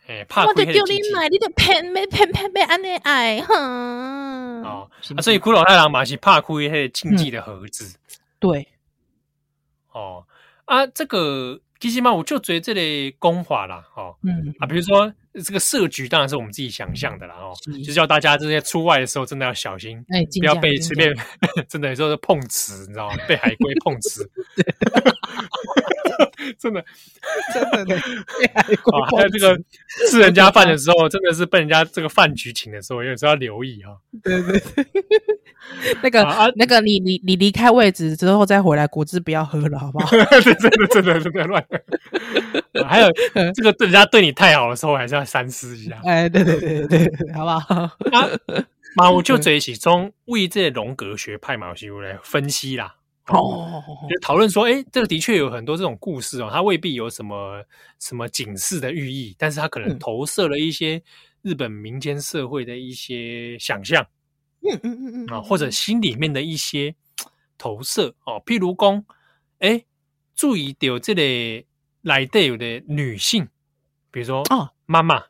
[0.08, 4.64] 哎，怕我得叫你买，你得骗没骗骗没安尼爱哼。
[4.64, 4.90] 哦，
[5.22, 7.98] 所以骷髅太郎马是怕亏那禁忌的盒子。
[8.40, 8.68] 对。
[9.92, 10.26] 哦
[10.66, 11.60] 啊，这个。
[11.78, 21.14] 其实嘛，我就觉得这类功法啦，哦，嗯啊，比如说这个设局当然是我们自己想象的啦，哦，就叫大家这些出外的时候真的要小心，哎，不要被随便，
[21.68, 23.18] 真的有时候是碰瓷，你知道吗？
[23.28, 24.30] 被海龟碰瓷，
[26.60, 26.84] 真的，
[27.54, 27.96] 真的 的。
[27.96, 29.58] 啊，还有这个
[30.10, 33.98] 吃人家饭的时候，真的是被人家这个饭局请的时候，有时候要留意哈。
[34.24, 34.86] 对对对，
[36.04, 40.10] 那个啊，那个你你你离开位置之后再回来，果汁不要喝了，好不好？
[40.16, 40.26] 真的
[40.58, 41.66] 真的真的真的乱。
[42.88, 43.08] 还有
[43.54, 46.00] 这个人家对你太好的时候，还是要三思一下。
[46.04, 47.84] 哎，对对对对对，好不好？
[48.12, 48.30] 啊，
[48.96, 52.96] 嘛，我就这一起从为这荣格学派嘛，我来分析啦。
[53.28, 57.64] 哦，就讨论说，哎，这个的确有很多这种故事哦，它未必有什么
[58.00, 61.02] 什么警示的寓意，但是它可能投射了一些
[61.42, 64.06] 日本民间社会的一些想象，
[64.62, 66.94] 嗯嗯嗯嗯啊，或者心里面的一些
[67.58, 69.04] 投射哦，譬如讲，
[69.60, 69.84] 哎，
[70.36, 71.66] 注意到这里
[72.02, 73.48] 来带有的女性，
[74.12, 75.24] 比如说哦，妈妈，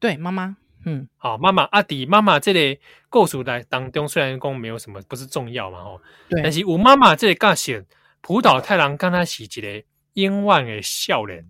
[0.00, 0.56] 对，妈妈。
[0.84, 7.72] 嗯，好，妈妈阿弟妈妈这里故事来当中，虽然讲没有什么不是重要嘛，吼，对，但是我妈妈这里告诉
[8.20, 11.44] 浦岛太郎刚他是一个冤枉的笑脸。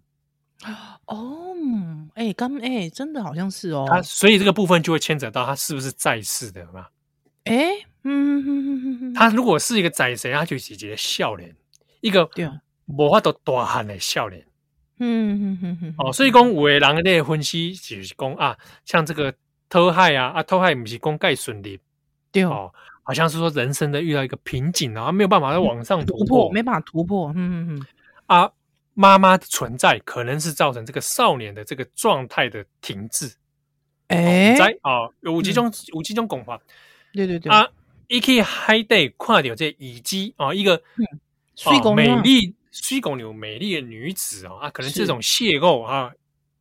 [1.06, 1.54] 哦，
[2.14, 6.86] 哎、欸，刚哎、欸，真的好像是哦，他所以这个部分就会牵扯到他是不是在世的嘛？
[7.44, 11.54] 哎、欸，嗯哼哼哼哼，他如果是一个宰神，他就是一个笑脸，
[12.00, 12.28] 一个
[12.86, 14.44] 无法度大汉的少年。
[14.98, 19.32] 嗯嗯嗯嗯，哦，所以讲有的人咧分析就是讲啊，像这个
[19.68, 21.78] 偷害啊，啊偷害不是讲盖顺利，
[22.32, 22.44] 对。
[22.44, 27.86] 哦，好像是说人生的遇到一个瓶颈啊，没有办法在往上突破，没办法突破，嗯嗯嗯，
[28.26, 28.50] 啊，
[28.92, 33.32] 妈妈的存在可能是造成这个少年的这个状态的停滞，
[34.08, 36.60] 哎，在啊有几种有几种讲法，
[37.12, 37.66] 对对对，啊，
[38.08, 40.74] 一去海底看到这遗迹啊，一个
[41.64, 42.54] 啊美丽。
[42.82, 46.12] 水狗牛美丽的女子哦，啊，可能这种邂逅啊，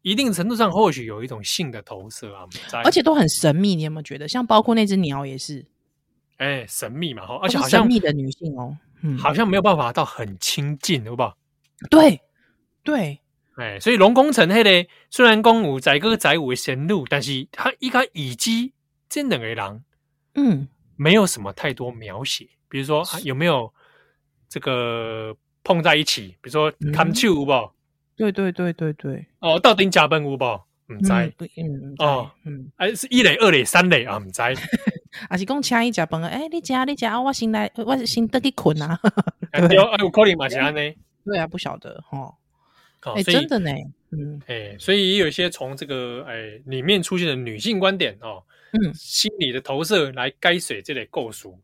[0.01, 2.45] 一定程度上或许有一种性的投射啊，
[2.83, 3.75] 而且都很神秘。
[3.75, 5.65] 你有没有觉得，像包括那只鸟也是，
[6.37, 11.35] 哎，神秘嘛，哈，而且好像神秘的女性哦，嗯，好像没有办法到很亲近，对吧？
[11.89, 12.19] 对
[12.83, 13.19] 对，
[13.57, 18.73] 哎，所以龙宫城那里虽然公武载歌载舞的神路，但是他一开以及
[19.07, 19.83] 真的为狼，
[20.35, 23.71] 嗯，没有什么太多描写，比如说有没有
[24.49, 25.35] 这个。
[25.67, 27.71] 碰在一起，比如说看手有无？
[28.15, 29.25] 对对对对对。
[29.39, 30.61] 哦，到底加班有无？
[30.87, 31.11] 唔知。
[31.11, 31.93] 嗯。
[31.97, 32.31] 哦。
[32.45, 32.71] 嗯。
[32.77, 34.17] 哎，是一垒、二垒、三垒啊？
[34.17, 34.41] 唔知。
[35.29, 36.29] 还是讲请伊食饭啊？
[36.29, 38.97] 哎，你食你食，我先来，我先得去困啊。
[39.51, 40.47] 对，哎，有可能嘛？
[40.47, 40.95] 是安尼。
[41.25, 42.33] 对啊，不晓得哈。
[43.13, 43.71] 哎，真的呢。
[44.11, 44.41] 嗯。
[44.47, 48.41] 哎，所以也有一些从这个哎里面出现的女性观点哦。
[48.81, 51.57] 嗯，心理的投射来该水这类构熟。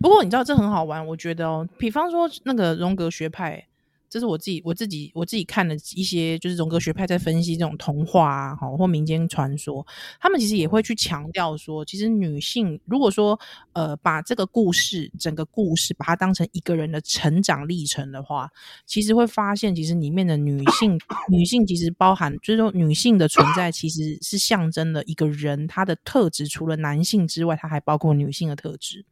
[0.00, 3.66] 不过你知道这很好玩，我觉得哦，比方说那个荣格学派。
[4.10, 9.86] 这是我自己我自己我自己看的一些，就是荣格学派在分析这种童话啊，好或民间传说，
[10.20, 13.38] 他们其实也会去强调说，其实女性如果说
[13.72, 18.50] 呃把这个故事整个故事把它当成一个人的成长历程的话，
[18.86, 20.98] 其实会发现，其实里面的女性
[21.30, 29.04] 女性其实包含，就是说女性的存在其实是象征了一个人她的特质，除了男性之外，它还包括女性的特质，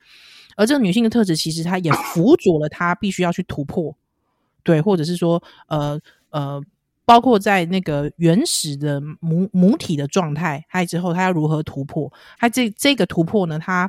[0.57, 3.95] 而这个女性的特质其实她也辅佐了她必须要去突破。
[4.67, 5.99] 对，或者是说，呃
[6.31, 6.61] 呃，
[7.05, 12.13] 包括在那个原始的母母体的状态，还有之后，他要如何突破？
[12.37, 13.61] 他这这个突破呢？
[13.61, 13.89] 他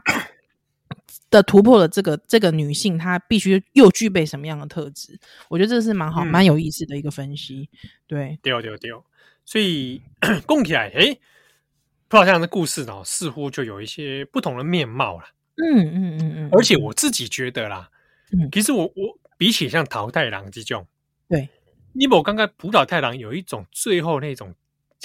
[1.31, 5.19] 的突破了这个这个女性，她必须又具备什么样的特质？
[5.49, 7.67] 我觉得这是蛮好、蛮、嗯、有意思的一个分析。
[8.05, 8.91] 对，对对对，
[9.43, 9.99] 所以
[10.45, 11.19] 供起来，诶，
[12.07, 15.23] 不好像的故事呢，似乎就有一些不同的面貌了。
[15.57, 17.89] 嗯嗯嗯嗯，嗯，而且我自己觉得啦，
[18.31, 19.17] 嗯，其实我我。
[19.37, 20.85] 比起像桃太郎这种，
[21.29, 21.47] 对，
[21.93, 24.53] 你不刚刚浦岛太郎有一种最后那种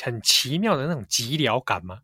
[0.01, 2.01] 很奇妙的那种寂寥感吗？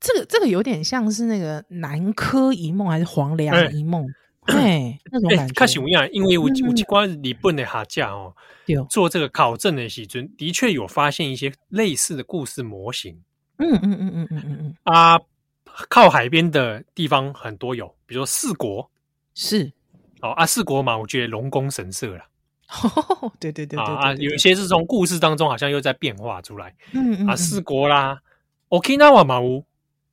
[0.00, 4.06] 这个这个有点像是那个南柯一梦还是黄粱一梦？
[4.48, 5.52] 哎、欸欸，那种感觉。
[5.52, 6.10] 看什么样？
[6.10, 8.34] 因为我我去关日本的下架哦，
[8.88, 13.22] 做这个考证的时阵，的确有发现一些类似的故事模型。
[13.58, 15.20] 嗯嗯嗯嗯嗯嗯嗯啊，
[15.90, 18.90] 靠海边的地方很多有，比如说四国
[19.34, 19.70] 是。
[20.22, 22.26] 哦，啊，四国嘛，我觉得龙宫神社啦。
[22.82, 26.74] 哦，对对对对，对，对，啊，有一些是从故事当中好像又在变化出来。
[26.92, 27.26] 嗯嗯，嗯。
[27.28, 28.20] 啊，四国啦
[28.68, 29.64] ，Okinawa 嘛屋。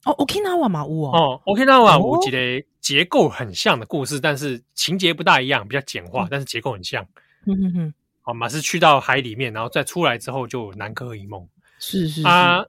[0.06, 1.12] 哦，Okinawa 嘛屋哦。
[1.12, 7.04] 哦，Okinawa 屋记得结构很像的故事，但是情节不大一样，比较简化，嗯、但是结构很像。
[7.46, 7.94] 嗯嗯嗯。
[8.22, 11.48] 好、哦、嘛，是去到海里面，然后再出来之后就南柯一梦。
[11.80, 12.28] 是是是。
[12.28, 12.66] 啊，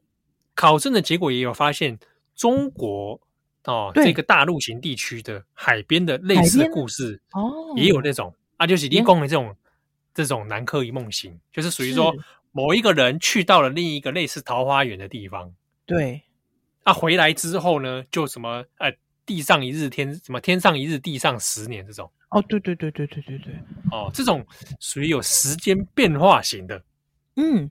[0.54, 1.98] 考证的结果也有发现，
[2.34, 3.20] 中国。
[3.68, 9.54] 哦，这个大陆型地区的海边的类似的故事哦，也有那种啊，就是你讲的这种
[10.14, 12.14] 这种南柯一梦型，就是属于说
[12.50, 15.52] 某一个人去到了另一个类似桃花源的地方，
[15.84, 16.22] 对，
[16.84, 18.90] 啊，回来之后呢，就什么呃，
[19.26, 23.54] 地上一日天什么天上一日地上十年这种哦，对对对对对对对。
[23.92, 24.44] 哦，这种
[24.80, 26.82] 属于有时间变化型的。
[27.36, 27.70] 嗯，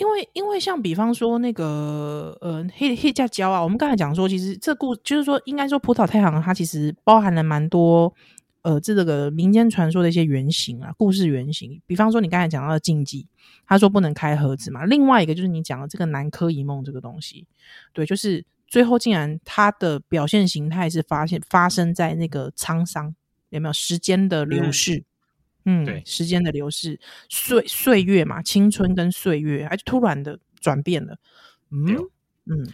[0.00, 8.10] 因为因为像比方说那个呃黑黑加胶啊，我们刚才讲说，其实这故就是说，应该说葡萄太行它其实包含了蛮多
[8.62, 11.78] 呃这个民间传说的一些原型啊，故事原型。
[11.86, 13.26] 比方说你刚才讲到的禁忌，
[13.66, 14.86] 他说不能开盒子嘛。
[14.86, 17.46] 另外一个就是你讲的这个南柯一梦这个东西，
[17.92, 23.14] 对，就是最后竟然它的表现形态是发现发生在那个沧桑，
[23.50, 24.96] 有没有时间的流逝？
[24.96, 25.04] 嗯
[25.70, 31.16] 嗯，对，时间的流逝，岁岁月嘛，青春跟岁月，还就突然的转变了。
[31.70, 31.96] 嗯
[32.46, 32.72] 嗯，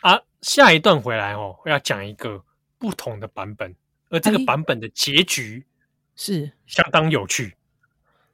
[0.00, 2.44] 啊，下一段回来哦，我要讲一个
[2.78, 3.74] 不同的版本，
[4.10, 5.66] 而这个版本的结局
[6.14, 7.56] 是相当有趣。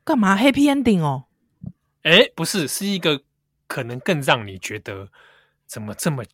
[0.04, 1.24] 干嘛 Happy Ending 哦？
[2.02, 3.22] 哎，不是，是一个
[3.66, 5.08] 可能更让你觉得
[5.66, 6.24] 怎么这么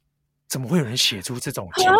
[0.48, 1.94] 怎么会有人写出这种结局，啊、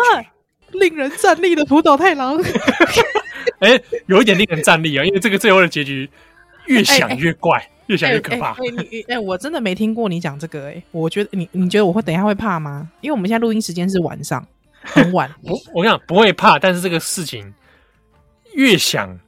[0.71, 2.37] 令人站立的浦岛太郎。
[3.65, 6.09] 哎、欸，有一点令人战栗啊， 因为这个最后的结局
[6.67, 8.55] 越想越怪，欸欸、越想越可怕。
[9.07, 12.89] 哎、我真的没听过你讲这个、欸，哎，我觉得你你觉得我会等一下会怕吗？
[13.01, 14.45] 因为我们现在录音时间是晚上，
[14.81, 15.29] 很晚。
[15.41, 17.53] 我我跟你讲不会怕，但是这个事情
[18.53, 19.19] 越想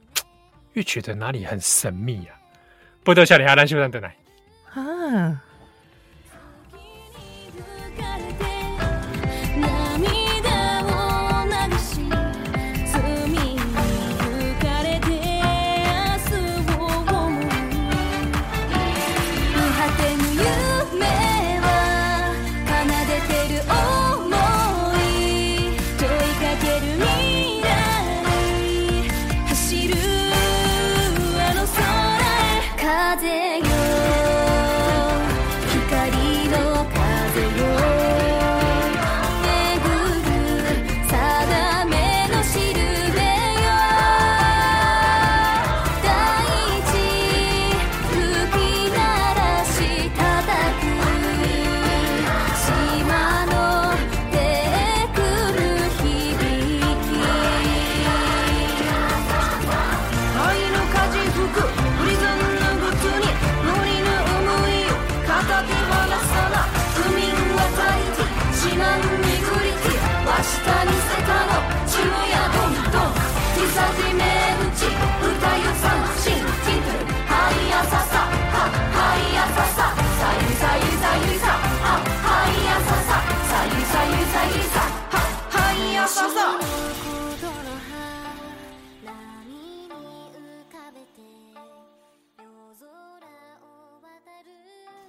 [0.74, 2.38] 越觉得哪里很神秘啊！
[3.02, 4.14] 波多笑脸，阿兰秀上等来
[4.74, 5.42] 啊。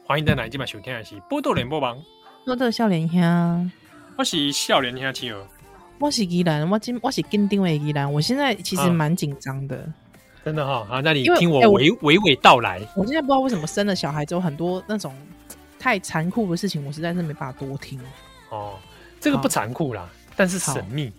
[0.10, 1.95] 欢迎再来今晚收听的是《波多连播网》，
[2.43, 3.72] 波多少年兄，
[4.17, 5.38] 我是少年兄七儿，
[6.00, 9.93] 我是宜兰，我今我是紧张的宜兰，我现在其实蛮紧张的，啊、
[10.43, 10.88] 真的哈、哦。
[10.89, 12.82] 好，那你听我娓娓娓道来。
[12.95, 15.15] 我现在不知道为什么生了小孩之后，很多那种
[15.78, 18.02] 太残酷的事情，我实在是没办法多听。
[18.50, 18.80] 哦，
[19.19, 21.13] 这个不残酷啦，但是神秘。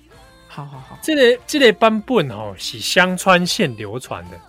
[0.49, 4.41] 好好好，这个这个版本哦是香川县流传的，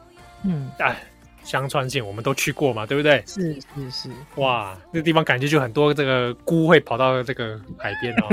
[0.45, 0.95] 嗯，哎。
[1.43, 3.23] 香川县我们都去过嘛，对不对？
[3.25, 8.30] 是是是，哇，那地方感觉就很多这个菇会跑到这个海边哦，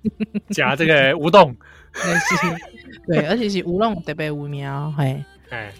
[0.50, 1.54] 夹这个乌冬，
[3.06, 5.72] 对， 而且是乌冬特别有名，嘿，哎，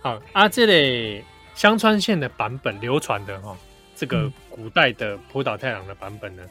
[0.00, 1.22] 好啊，这里
[1.54, 3.56] 香川县的版本流传的哈、哦，
[3.96, 6.42] 这个古代的浦岛太郎的版本呢，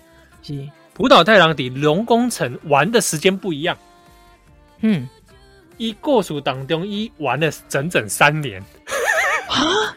[0.41, 0.67] 是。
[0.93, 3.75] 浦岛太郎比龙宫城玩的时间不一样，
[4.81, 5.09] 嗯，
[5.77, 8.61] 一过暑当中一玩了整整三年。
[9.49, 9.95] 啊！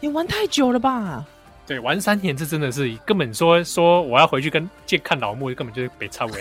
[0.00, 1.24] 你玩太久了吧？
[1.66, 6.32] 对，玩三年，这真的是根本说说我要回去跟见看老木，根本就是被抄为，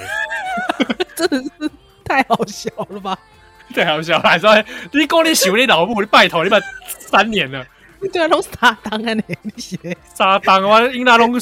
[1.15, 1.72] 真的是
[2.06, 3.17] 太好笑了吧？
[3.76, 4.56] 太好笑了，还说
[4.93, 7.65] 你讲你想你老木，你拜托你把三年了，
[8.00, 9.78] 你对啊，拢沙当啊你，你写
[10.13, 11.34] 撒当啊，因那拢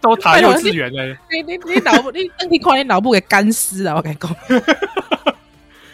[0.00, 4.36] 都塔幼稚园了，你你你老木，你你看你老木给干尸了，我跟你讲。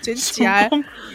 [0.06, 0.70] 真假？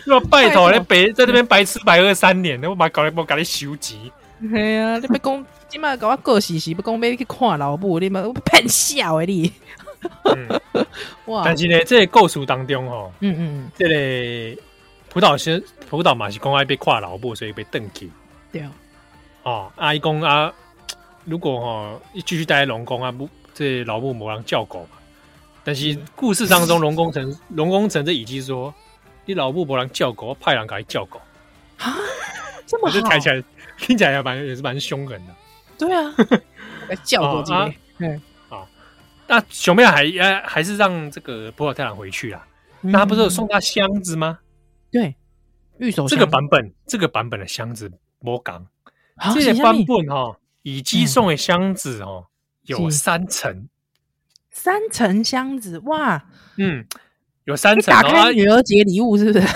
[0.05, 4.11] 要拜托你白在这边白吃白喝三年，我把搞来我搞你收集。
[4.41, 9.53] 系啊，你别讲，今麦搞我过时时，不讲要去看老母，你妈骗笑诶你。
[11.27, 11.43] 哇！
[11.45, 14.61] 但是呢，这个故事当中哦，嗯嗯，这个
[15.09, 18.09] 浦岛先葡萄嘛是讲爱被看老母，所以被邓去。
[18.51, 18.63] 对
[19.43, 20.51] 哦，阿姨公啊，
[21.23, 24.89] 如果吼哦继续待在龙宫啊，不，这老母没人照顾嘛。
[25.64, 28.74] 但是故事当中，龙宫城龙宫城这已经说。
[29.24, 31.22] 你老母不让叫狗，派人给你叫狗
[31.78, 31.95] 啊？
[32.66, 33.43] 这么好，就听起来
[33.78, 35.36] 听起来也蛮也是蛮凶狠的。
[35.78, 36.12] 对啊，
[37.05, 37.53] 叫狗机。
[37.99, 38.68] 嗯，好。
[39.28, 42.45] 那熊妹还还还是让这个浦岛太郎回去啊？
[42.82, 44.39] 那他不是有送他箱子吗？
[44.91, 45.16] 对，
[45.78, 47.89] 玉手这个版本，这个版本的箱子
[48.20, 48.66] 没讲，
[49.36, 52.26] 这些版本哈，乙姬送的箱子哦，
[52.64, 53.70] 有三层，
[54.51, 56.23] 三层箱子哇，
[56.57, 56.85] 嗯，
[57.45, 59.47] 有三层，打开女儿节礼物是不是？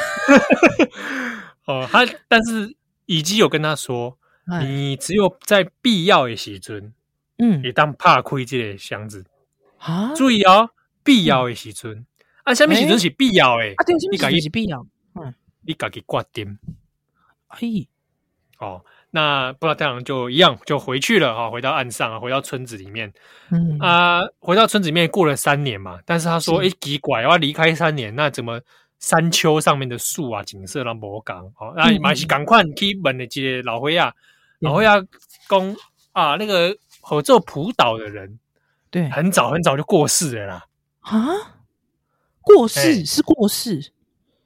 [1.67, 2.75] 哦，他但是
[3.05, 4.17] 乙姬有跟他说，
[4.61, 6.93] 你只有在必要的时阵，
[7.37, 9.25] 嗯，你当怕亏这个箱子
[9.79, 10.69] 啊，注意哦，
[11.03, 12.05] 必要的时阵，
[12.43, 13.63] 啊，什么时阵是必要的？
[13.75, 14.87] 啊，对，什么时阵是必要？
[15.15, 16.57] 嗯，你家己挂点，
[17.47, 17.87] 嘿，
[18.59, 18.85] 哦，
[19.15, 23.13] 那不知道太阳就一样就回去了哈，回到岸上啊，回到村子里面，
[23.49, 23.79] 嗯。
[23.79, 28.59] 啊，回到村子里面过了三年嘛，但是他说，哎，奇怪，我要离开三年，那怎么
[28.99, 34.11] 山丘上面的树啊，景色都没讲，哦，那马是赶快去问的这些老灰啊，
[34.59, 34.95] 老灰啊
[35.47, 35.73] 公
[36.11, 38.37] 啊，那个合作浦岛的人，
[38.91, 40.65] 对，很早很早就过世了啦，
[40.99, 41.23] 啊，
[42.41, 43.93] 过世是过世。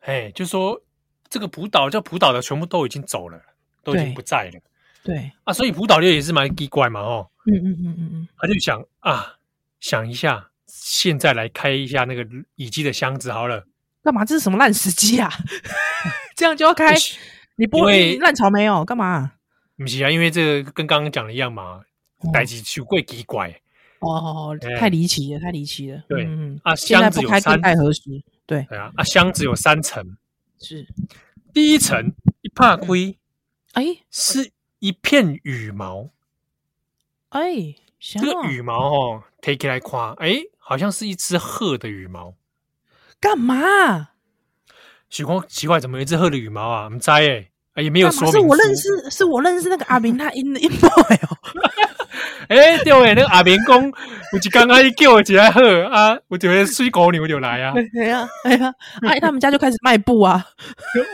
[0.01, 0.79] 哎，就说
[1.27, 3.41] 这个浦岛叫浦岛的，全部都已经走了，
[3.83, 4.59] 都已经不在了。
[5.03, 9.37] 对，啊，所以浦岛也是蛮奇怪嘛，哦，嗯嗯嗯嗯嗯，他就想啊，
[9.79, 13.65] 想一下，现在来开一下那个乙姬的箱子好了。
[14.03, 14.23] 干嘛？
[14.25, 15.31] 这是什么烂时机啊？
[16.35, 16.93] 这样就要开？
[17.55, 18.85] 你不会烂草莓哦？
[18.85, 19.33] 干嘛？
[19.77, 21.81] 不是啊，因为这个跟刚刚讲的一样嘛，
[22.33, 23.61] 代志太过奇怪。
[23.99, 26.01] 哦，太离奇了，太离奇了。
[26.07, 28.01] 对，嗯啊，箱子有三，待何时？
[28.45, 30.15] 对，对啊，啊，箱子有三层，
[30.61, 30.87] 是
[31.53, 33.17] 第一层一帕灰，
[33.73, 36.09] 哎，是一片羽毛，
[37.29, 42.33] 哎，这个羽毛哦，，take 来夸，哎，好像是一只鹤的羽毛，
[43.19, 44.09] 干嘛？
[45.09, 46.83] 许光奇怪，怎么有一只鹤的羽毛啊？
[46.85, 48.31] 我们摘哎，也没有说明。
[48.31, 51.37] 是我认识，是我认识那个阿明，他 in in boy 哦。
[52.49, 53.91] 哎，对诶，那个阿明公，
[54.33, 57.73] 我就刚刚一叫我起来喝啊，我觉得水狗牛就来啊。
[57.95, 58.73] 哎呀，哎呀，
[59.07, 60.43] 哎，他们家就开始卖布啊。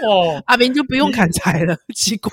[0.07, 2.31] 哦，阿明就不用砍柴了，奇怪，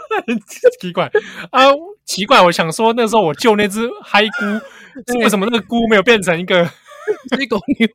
[0.80, 1.10] 奇怪
[1.50, 1.64] 啊，
[2.06, 2.40] 奇怪。
[2.40, 6.64] 我想说，那时候我救那只嗨菇，为什么那个菇没有变成一个
[7.36, 7.86] 水狗牛？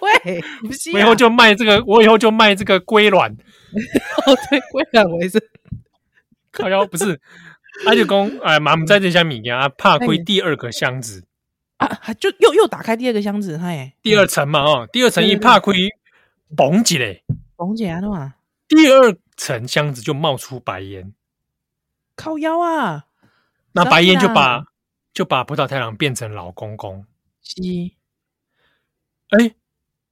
[0.00, 3.30] 喂， 不是，我以后就卖这个，我以后就卖这个龟卵。
[3.30, 5.40] 哦，对，龟卵为是
[6.50, 7.20] 靠腰不是。
[7.84, 11.24] 他 就讲，哎，妈，我们在这箱米呀，怕亏第二个箱子。
[11.78, 11.88] 啊，
[12.20, 15.74] 就又又打开第二个箱子，嘿，第二层嘛，哦，第二层一怕亏，
[16.54, 17.22] 嘣起来，
[17.56, 18.34] 嘣起来的嘛，
[18.68, 21.14] 第二层箱子就冒出白烟，
[22.14, 23.06] 靠腰啊，
[23.72, 24.66] 那白烟就把
[25.14, 27.06] 就把葡萄太郎变成老公公，
[27.42, 27.62] 是，
[29.30, 29.54] 哎，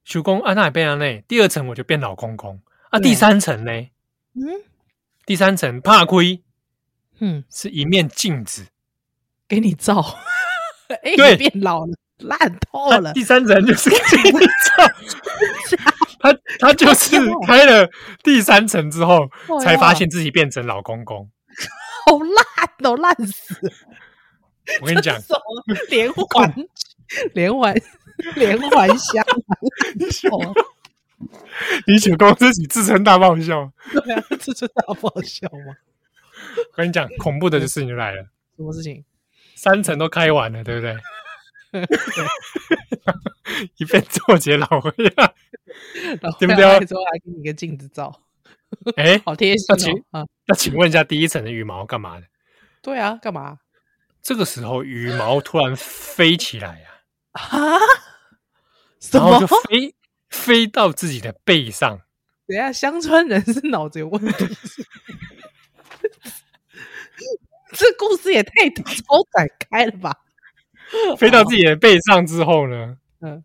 [0.03, 2.59] 叔公啊，那也变了呢，第二层我就变老公公。
[2.89, 3.71] 啊，第三层呢，
[4.33, 4.63] 嗯，
[5.27, 6.41] 第三层怕亏。
[7.19, 8.67] 嗯，是一面镜子，
[9.47, 10.03] 给你照。
[10.89, 13.13] 哎，对，变老了，烂透了。
[13.13, 14.47] 第三层就是给你照。
[16.21, 17.15] 他他就是
[17.45, 17.89] 开了
[18.23, 19.29] 第三层之后，
[19.61, 21.29] 才发现自己变成老公公。
[22.05, 23.71] 好烂，都烂死。
[24.81, 25.15] 我跟你讲，
[25.89, 26.53] 连环
[27.33, 27.75] 连环
[28.35, 29.23] 连环香。
[31.85, 35.75] 你九公自己自称大爆笑，对啊，自称大爆笑吗？
[36.57, 38.23] 我跟你讲，恐怖的事情就来了。
[38.55, 39.03] 什么事情？
[39.55, 40.97] 三层都开完了，对不对？
[43.77, 45.33] 一边做结老灰啊，
[46.39, 46.85] 对 不对？
[46.85, 48.21] 之后还给你个镜子照。
[48.95, 49.75] 哎，好贴心
[50.11, 50.27] 哦。
[50.45, 52.25] 那请问一下，第一层的羽毛干嘛的？
[52.81, 53.59] 对啊，干嘛？
[54.21, 56.89] 这个时候羽毛突然飞起来呀！
[57.31, 57.77] 啊？
[59.11, 59.95] 然后就飞
[60.29, 62.01] 飞到自己的背上。
[62.47, 64.45] 等下，乡村人是脑子有问题。
[67.73, 68.83] 这故事也太超
[69.33, 70.15] 展开了吧！
[71.19, 73.43] 飞到自己的背上之后呢，嗯，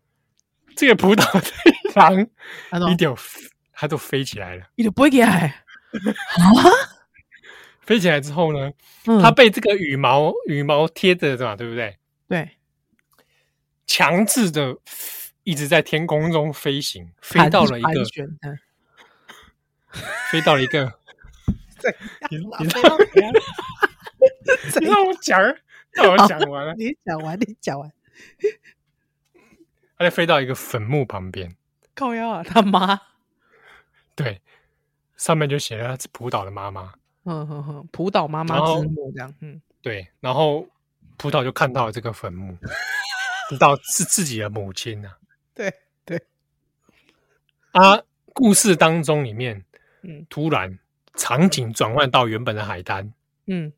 [0.75, 1.39] 这个葡萄
[1.93, 2.27] 太郎
[2.91, 3.13] 一点
[3.71, 5.53] 它都飞起来了，一点不会给 啊！
[7.81, 8.71] 飞起来之后呢，
[9.21, 11.95] 它被这个羽毛羽毛贴着的嘛，对不对？
[12.27, 12.49] 对，
[13.85, 14.75] 强制的
[15.43, 18.03] 一直在天空中飞行，飞到了一个，
[20.31, 20.91] 飞到了一个。
[22.31, 22.97] 你你让
[24.81, 25.39] 你让我讲，
[25.91, 26.73] 让我讲完了。
[26.75, 27.91] 你讲完，你讲完。
[29.97, 31.55] 他就飞到一个坟墓旁边。
[31.93, 32.99] 靠腰啊，他妈。
[34.15, 34.41] 对，
[35.15, 36.93] 上面就写了浦岛的妈妈。
[37.23, 39.33] 嗯哼哼，浦岛妈妈之墓这样。
[39.41, 40.07] 嗯，对。
[40.19, 40.67] 然后
[41.17, 42.57] 浦岛就看到了这个坟墓，
[43.49, 45.11] 知道是自己的母亲 呐。
[45.53, 45.73] 对
[46.03, 46.21] 对。
[47.71, 48.01] 啊，
[48.33, 49.63] 故事当中里面，
[50.03, 50.77] 嗯，突然。
[51.15, 53.13] 场景转换到原本的海滩，
[53.47, 53.71] 嗯，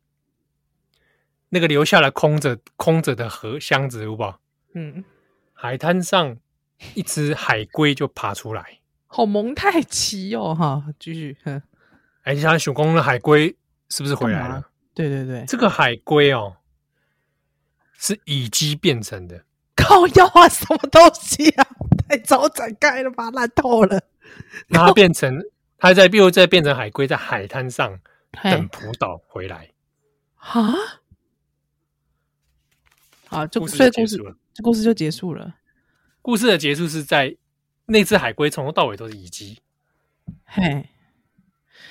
[1.50, 4.36] 那个留下来空着空着的盒箱子，有没有？
[4.74, 5.04] 嗯，
[5.54, 6.38] 海滩上
[6.94, 11.38] 一只海龟就爬出来，好蒙太奇哦，哈，继续。
[12.24, 13.56] 哎，你想熊公的海龟
[13.90, 14.70] 是不是回来了？
[14.94, 16.58] 对对对，这个海龟哦，
[17.98, 19.44] 是乙基变成的。
[19.76, 21.66] 靠腰啊，什么东西啊？
[22.10, 24.02] 太早展开了吧，烂透了。
[24.68, 25.40] 然后变成，
[25.78, 28.00] 它在又再变成海龟，在海滩上
[28.44, 29.72] 等浦岛回来。
[30.36, 30.74] 啊？
[33.30, 34.36] 啊，这故事就结束了。
[34.54, 35.56] 这故事就结束了。
[36.22, 37.36] 故事的结束是在
[37.86, 39.60] 那只海龟从头到尾都是乙基。
[40.46, 40.88] 嘿。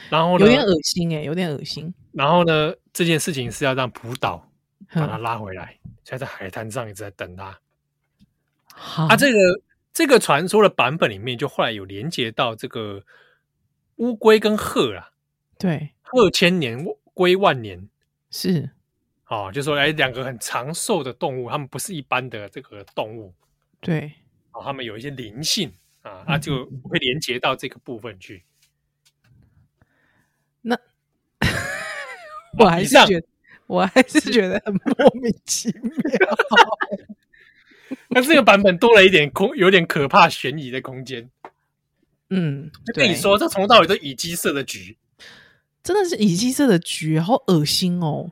[0.09, 1.93] 然后有点恶心哎、欸，有点恶心。
[2.13, 4.51] 然后呢，这件事情是要让浦岛
[4.93, 7.59] 把它拉回来，现在在海滩上一直在等他。
[9.09, 9.39] 啊，这个
[9.93, 13.03] 这个传说的版本里面，就后来有连接到这个
[13.97, 15.11] 乌龟跟鹤啊。
[15.59, 16.85] 对，鹤千年，
[17.15, 17.89] 龟万年，
[18.31, 18.71] 是。
[19.29, 23.35] 哦，就说哎，两个很长寿的动物，它们不是一般的这个动物。
[23.81, 24.13] 对，
[24.53, 25.73] 哦，它们有一些灵性
[26.03, 28.45] 啊，它就会连接到这个部分去。
[30.63, 30.79] 那
[32.59, 33.27] 我还是觉得，
[33.67, 35.91] 我还是觉得很莫名其妙。
[38.11, 41.31] 那这个版本多了一点空，有点可怕悬疑的空间。
[42.31, 44.97] 嗯，就跟你说，这从头到尾都乙基色的局，
[45.83, 48.31] 真的是乙基色的局，好恶心哦！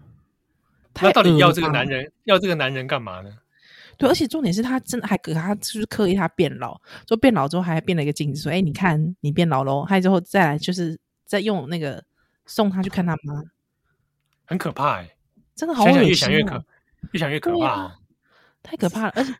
[0.92, 3.30] 他到底要这个男人，要这个男人干嘛呢？
[3.96, 12.02] 对，而且重点是他真的还给他就是刻意他变老，就变老之后还变了一个镜子，说：“哎，你看你变老喽。”还之后再来就是再用那个。
[12.46, 13.42] 送他去看他妈，
[14.44, 15.16] 很可怕哎、欸！
[15.54, 16.62] 真的好恶心、喔，越想越可，
[17.12, 17.98] 越想越可怕、啊，
[18.62, 19.34] 太可怕了，而且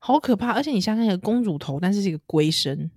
[0.00, 2.90] 好可怕，而且你想想，一个公主头，但是是一个龟身，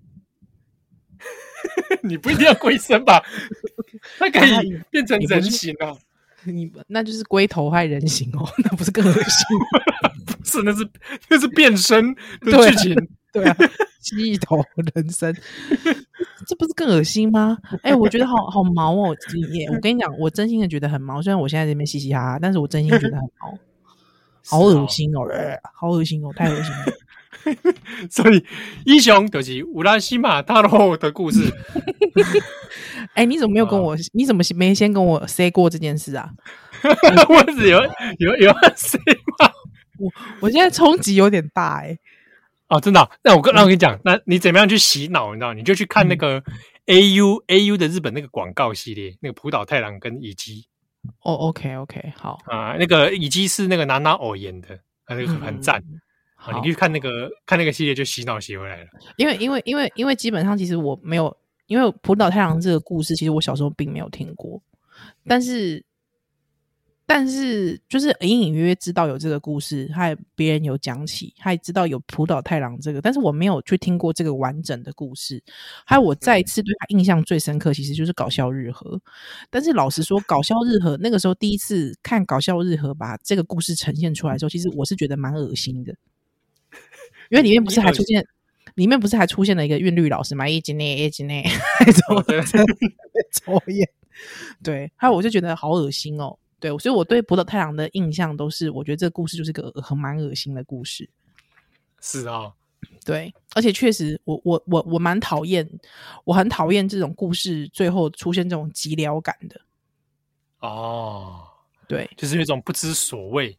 [2.04, 3.24] 你不一定要龟身吧？
[4.20, 5.98] 它可以变成人形哦。
[6.44, 10.12] 你那就是龟头害人形哦， 那不是更恶心吗？
[10.26, 10.90] 不是，那是
[11.30, 13.10] 那是变身的剧情。
[13.34, 13.56] 对啊，
[14.02, 14.64] 蜥蜴头
[14.96, 15.36] 人身，
[16.48, 17.58] 这不是更恶心吗？
[17.84, 19.16] 哎、欸，我觉得好好毛哦！
[19.52, 21.22] 也，我跟你讲，我真心的觉得很毛。
[21.22, 23.60] 虽然我现在这边嘻嘻哈哈，但是我真心觉得很毛，
[24.46, 25.28] 好恶心哦！
[25.74, 26.86] 好恶心哦，太恶心了。
[28.10, 28.46] 所以，
[28.86, 31.42] 英雄就是乌拉西马塔罗的故事。
[33.14, 33.96] 哎、欸，你怎么没有跟我？
[34.14, 36.30] 你怎么没先跟我 say 过这件事啊？
[36.84, 37.82] 我只有
[38.20, 39.00] 有有 say
[39.40, 39.52] 吗？
[40.00, 40.12] 我
[40.42, 42.00] 我现在冲击有点大哎、欸。
[42.70, 43.10] 哦，真的、哦？
[43.24, 45.34] 那我跟那我跟你讲，那你怎么样去洗脑？
[45.34, 45.54] 你知道？
[45.54, 46.44] 你就去看那个
[46.88, 50.66] A U、嗯、A U 的日本那个广告系列，那个浦岛太郎跟乙姬。
[51.24, 56.02] 哦，OK OK，好啊，那个乙姬是那个娜娜偶演的，那个很赞、嗯
[56.38, 56.56] 啊。
[56.56, 58.88] 你可以看那个看那个系列就洗脑洗回来了。
[59.18, 61.36] 因为因为因为因为基本上其实我没有，
[61.66, 64.62] 因为浦岛太郎这个故事，其实我小时候并没有听过，
[65.28, 65.84] 但是。
[67.10, 75.42] 但是，就是隐隐约约知道有这个故事，还别人有讲起，还知道有浦岛太郎这个，但是我没有去听过这个完整的故事。
[75.86, 79.00] 还有，我再一次对他印象最深刻，其实就是搞笑日和。
[79.50, 85.96] 但是老实说， 搞笑日和那个时候第一次看搞笑日和把这个故事呈现出来的时候，其实我是觉得蛮恶心的，
[87.30, 88.26] 因为里面不是还出现，
[88.76, 91.44] 里面不是还出现了一个韵律老师嘛，一级内一级内，
[91.80, 92.24] 还抽
[93.34, 93.90] 抽烟，
[94.64, 96.38] 对，还有我就觉得好恶心哦。
[96.60, 101.08] 对，所以我对浦岛太郎的印象都是，我觉得这个故事就是个很蛮恶心的故事。
[102.02, 102.54] 是啊、哦，
[103.06, 105.70] 对，而且确实我，我我我我蛮讨厌，
[106.24, 109.62] 我很讨厌这种故事最后出现这种寂寥感的。
[110.60, 111.44] 哦，
[111.88, 113.56] 对，就是有一种不知所谓。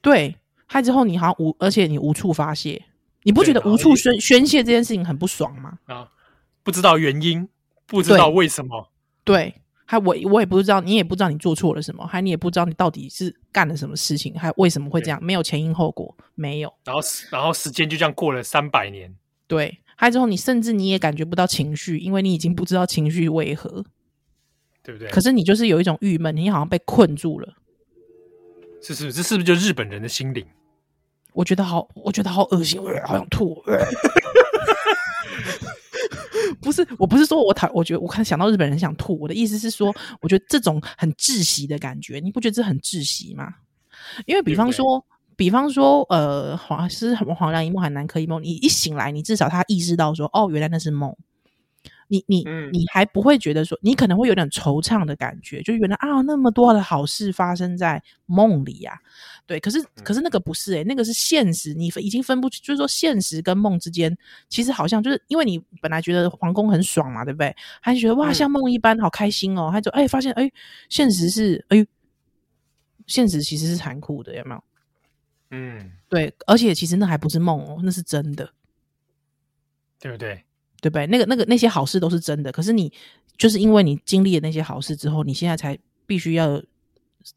[0.00, 0.34] 对，
[0.66, 2.84] 害之后你好像无，而且你无处发泄，
[3.22, 5.78] 你不觉得无处宣宣泄这件事情很不爽吗？
[5.86, 6.10] 啊，
[6.62, 7.48] 不知道原因，
[7.86, 8.90] 不知道为什么，
[9.24, 9.54] 对。
[9.84, 15.18] 还我我也不知道，你也不知道你做错了什么，还你也不知道你到底是干了什么事情，还为什么会这样？
[15.20, 16.72] 没有前因后果，没有。
[16.84, 19.12] 然后然后时间就这样过了三百年。
[19.48, 23.84] 对，还之后你甚至你也感觉不到情绪，因为你已经不知道情绪为何，
[24.84, 25.10] 对不对？
[25.10, 27.54] 可是你就是有一种郁闷，你好像被困住了。
[28.80, 30.46] 是是，这是不是就日本人的心灵？
[31.32, 33.62] 我觉得好，我觉得好恶心，好想吐。
[36.60, 39.18] 不是，我不是说我讨，我觉得我看想到日本人想吐。
[39.18, 43.54] 我的意思是说，我觉得这种很窒息的感觉，你不觉得这很窒息吗？
[44.26, 51.16] 因为比方说，对对，比方说，呃，黄是黄粱一梦还南柯一梦，你一醒来，你至少他意识到说，哦，原来那是梦。
[52.12, 52.42] 你你
[52.72, 58.98] 你还不会觉得说，你可能会有点惆怅的感觉，就原来啊，那么多的好事发生在梦里呀、啊，
[59.46, 59.60] 对。
[59.60, 64.16] 可是可是那个不是诶、欸，那个是现实，你已经分不清，就是说现实跟梦之间，
[64.48, 67.54] 其实好像就是因为你本来觉得皇宫很爽嘛，对不对？
[67.80, 69.68] 还觉得哇，像梦一般，好开心哦。
[69.70, 70.50] 他就哎，发现哎，
[70.88, 71.86] 现实是哎，
[73.06, 74.64] 现实其实是残酷的，有没有？
[75.52, 76.34] 嗯，对。
[76.48, 78.52] 而且其实那还不是梦哦，那是真的，
[80.00, 80.44] 对不对？
[80.80, 81.06] 对不对？
[81.06, 82.92] 那个那个那些好事都是真的，可是你
[83.36, 86.62] 就是因为你经历了那些好事之后，你现在才必须要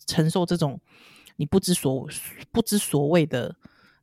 [0.08, 0.80] 承受这种
[1.36, 2.08] 你不知所
[2.52, 3.56] 不知所谓的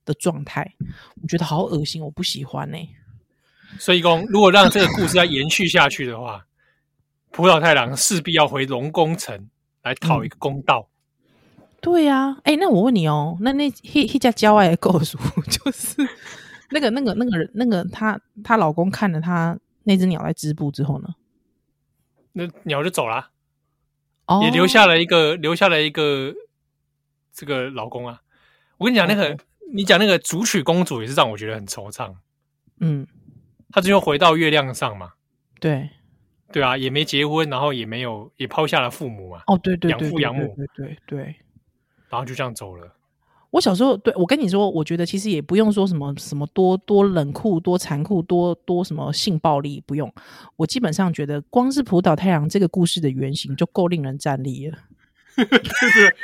[0.05, 0.75] 的状态，
[1.23, 2.89] 我觉得好恶心，我不喜欢呢、欸。
[3.79, 6.45] 所以公，如果让这个故事要延续下去的话，
[7.31, 9.49] 浦岛太郎势必要回龙宫城
[9.83, 10.89] 来讨一个公道。
[11.57, 15.17] 嗯、对呀、啊，哎，那我问你哦，那那那家郊外的 构筑
[15.49, 15.97] 就是
[16.71, 21.09] 那个那个那个人那个她她老公看了她那只鸟在织布之后呢，
[22.33, 23.31] 那鸟就走了，
[24.27, 26.35] 哦，也留下了一个留下了一个
[27.33, 28.23] 这个老公啊。
[28.79, 29.39] 我跟你讲，那个、哦、
[29.73, 32.15] 你讲那个竹取公主也是让我觉得很惆怅，
[32.79, 33.07] 嗯。
[33.73, 35.13] 她最后回到月亮上嘛？
[35.61, 35.89] 对，
[36.51, 39.43] 对啊，也没结婚，然后也没有，也抛下了父母嘛。
[39.47, 41.37] 哦，对对，养父养母，对对对，
[42.09, 42.93] 然后就这样走了。
[43.51, 50.13] 我小时候，对，我跟你说，我觉得其实也不用说什么什么多多冷酷、多残酷、多多什么性暴力，不用。
[50.57, 54.79] 我基本上觉得，光是浦岛太郎这个故事的原型就够令人站立了。
[55.37, 56.17] 就是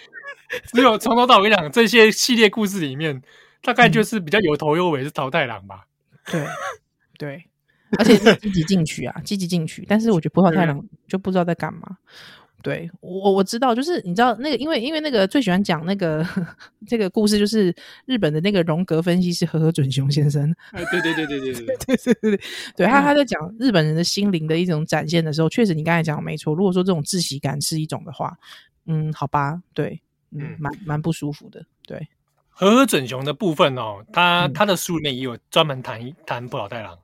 [0.72, 3.20] 只有从头到尾讲这些系列故事里面，
[3.62, 5.86] 大概就是比较有头有尾是桃太郎吧？
[6.30, 6.46] 对。
[7.18, 7.42] 对，
[7.98, 9.86] 而且是积极进取啊，积极进取。
[9.88, 11.96] 但是我觉得浦岛太郎就不知道在干嘛。
[12.66, 16.26] 对我我知道就是你知道那个因为因为那个最喜欢讲那个
[16.84, 17.72] 这个故事就是
[18.06, 20.52] 日本的那个荣格分析师和和准雄先生。
[20.72, 22.40] 哎对对对对对对对 对对对
[22.74, 22.86] 对。
[22.88, 28.36] 他他在讲日本人的心灵的一种展现的时候确实你刚才讲的没错如果说这种窒息感是一种的话
[28.86, 30.02] 嗯好吧对
[30.32, 32.04] 嗯蛮蛮不舒服的对。
[32.48, 36.98] 和和准雄的部分哦他他的书里面也有专门谈一谈布老太郎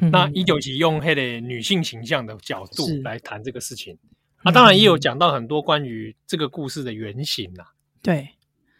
[0.00, 3.96] 那一九七用黑的女性形象的角度来谈这个事情
[4.44, 7.64] 啊，当然也有讲到很多关于这个故事的原型呐。
[8.02, 8.28] 对，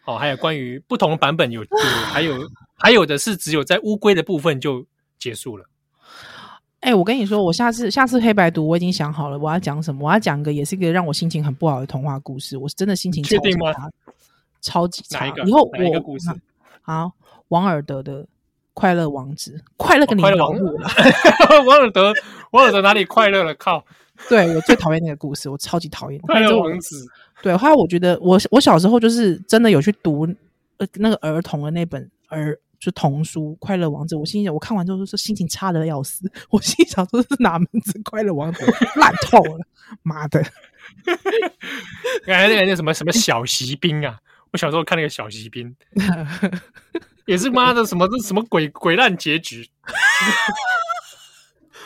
[0.05, 1.69] 哦，还有关于不同版本有，有
[2.05, 4.85] 还有还有的是只有在乌龟的部分就
[5.19, 5.65] 结束了。
[6.79, 10.07] 哎，我跟你说，我下次下次黑白读我已经想好了，我要讲什么？
[10.07, 12.57] 我要讲个也是一个让我心情很不好的童话故事。
[12.57, 13.73] 我是真的心情确定吗？
[14.61, 15.27] 超级差。
[15.27, 16.29] 以后我哪一个故事？
[16.81, 17.11] 好，
[17.49, 18.25] 王尔德的。
[18.77, 20.89] 快乐王子，快乐跟你老母了。
[21.65, 22.11] 王尔德，
[22.51, 23.55] 王尔德哪里快乐了？
[23.55, 23.85] 靠！
[24.29, 27.05] 对，我最讨厌那个故事，我超级讨厌 快乐王子。
[27.41, 30.27] 对，后来我觉得我我小时候就是真的有去读
[30.77, 39.59] 呃那个儿童的那本儿就童书《快乐王子》，我心想我看完之后是心情差的要死，我心想说是哪门子快乐王子烂透了，
[40.03, 40.43] 妈的！
[42.25, 44.17] 原来那个叫什么什么小骑兵啊？
[44.51, 45.75] 我小时候看那个小骑兵。
[47.25, 49.67] 也是妈的什么这什么鬼鬼烂结局？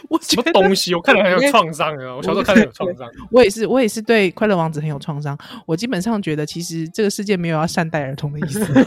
[0.09, 0.93] 我什么东西？
[0.95, 2.15] 我看了很有创伤啊！
[2.17, 3.07] 我小时候看了有创伤。
[3.31, 5.37] 我也是，我也是对《快乐王子》很有创伤。
[5.65, 8.65] 我基本上觉得，其实这个世界没有要善待儿童的意思。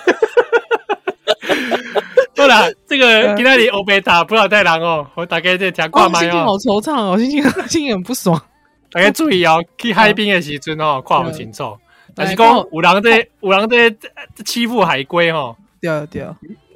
[2.34, 8.40] 对了，这个今天你欧贝塔不要太郎哦，我大概在听挂麦哦，心情好惆怅哦，心情心情很不爽。
[8.90, 11.76] 大家注意哦，去海边的时阵哦，跨好清楚。
[12.14, 13.96] 但是讲有人在有人在
[14.44, 15.56] 欺负海龟哦。
[15.80, 16.26] 对对，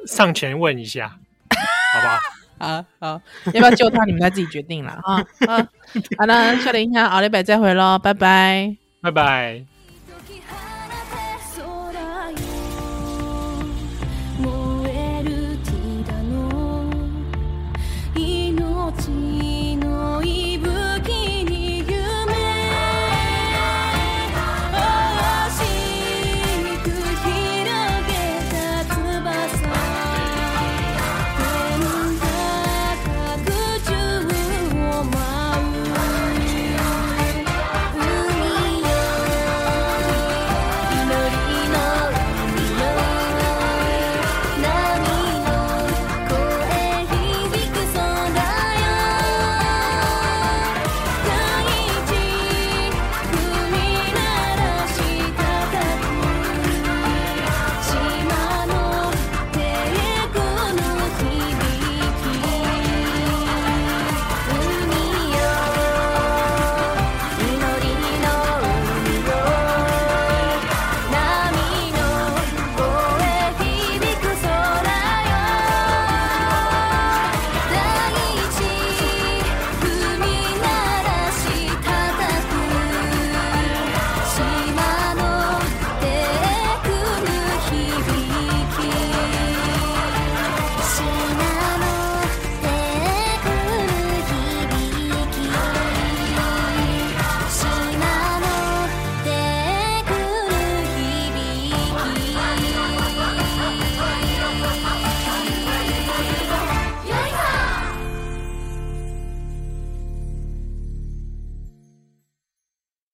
[0.07, 2.19] 上前问一下，好不好？
[2.59, 3.21] 好好，
[3.53, 4.05] 要不要救他？
[4.05, 5.17] 你们再自己决定了啊！
[5.47, 5.57] 好，
[6.19, 9.76] 好了，笑脸一下，奥利百再回喽，拜拜，拜拜。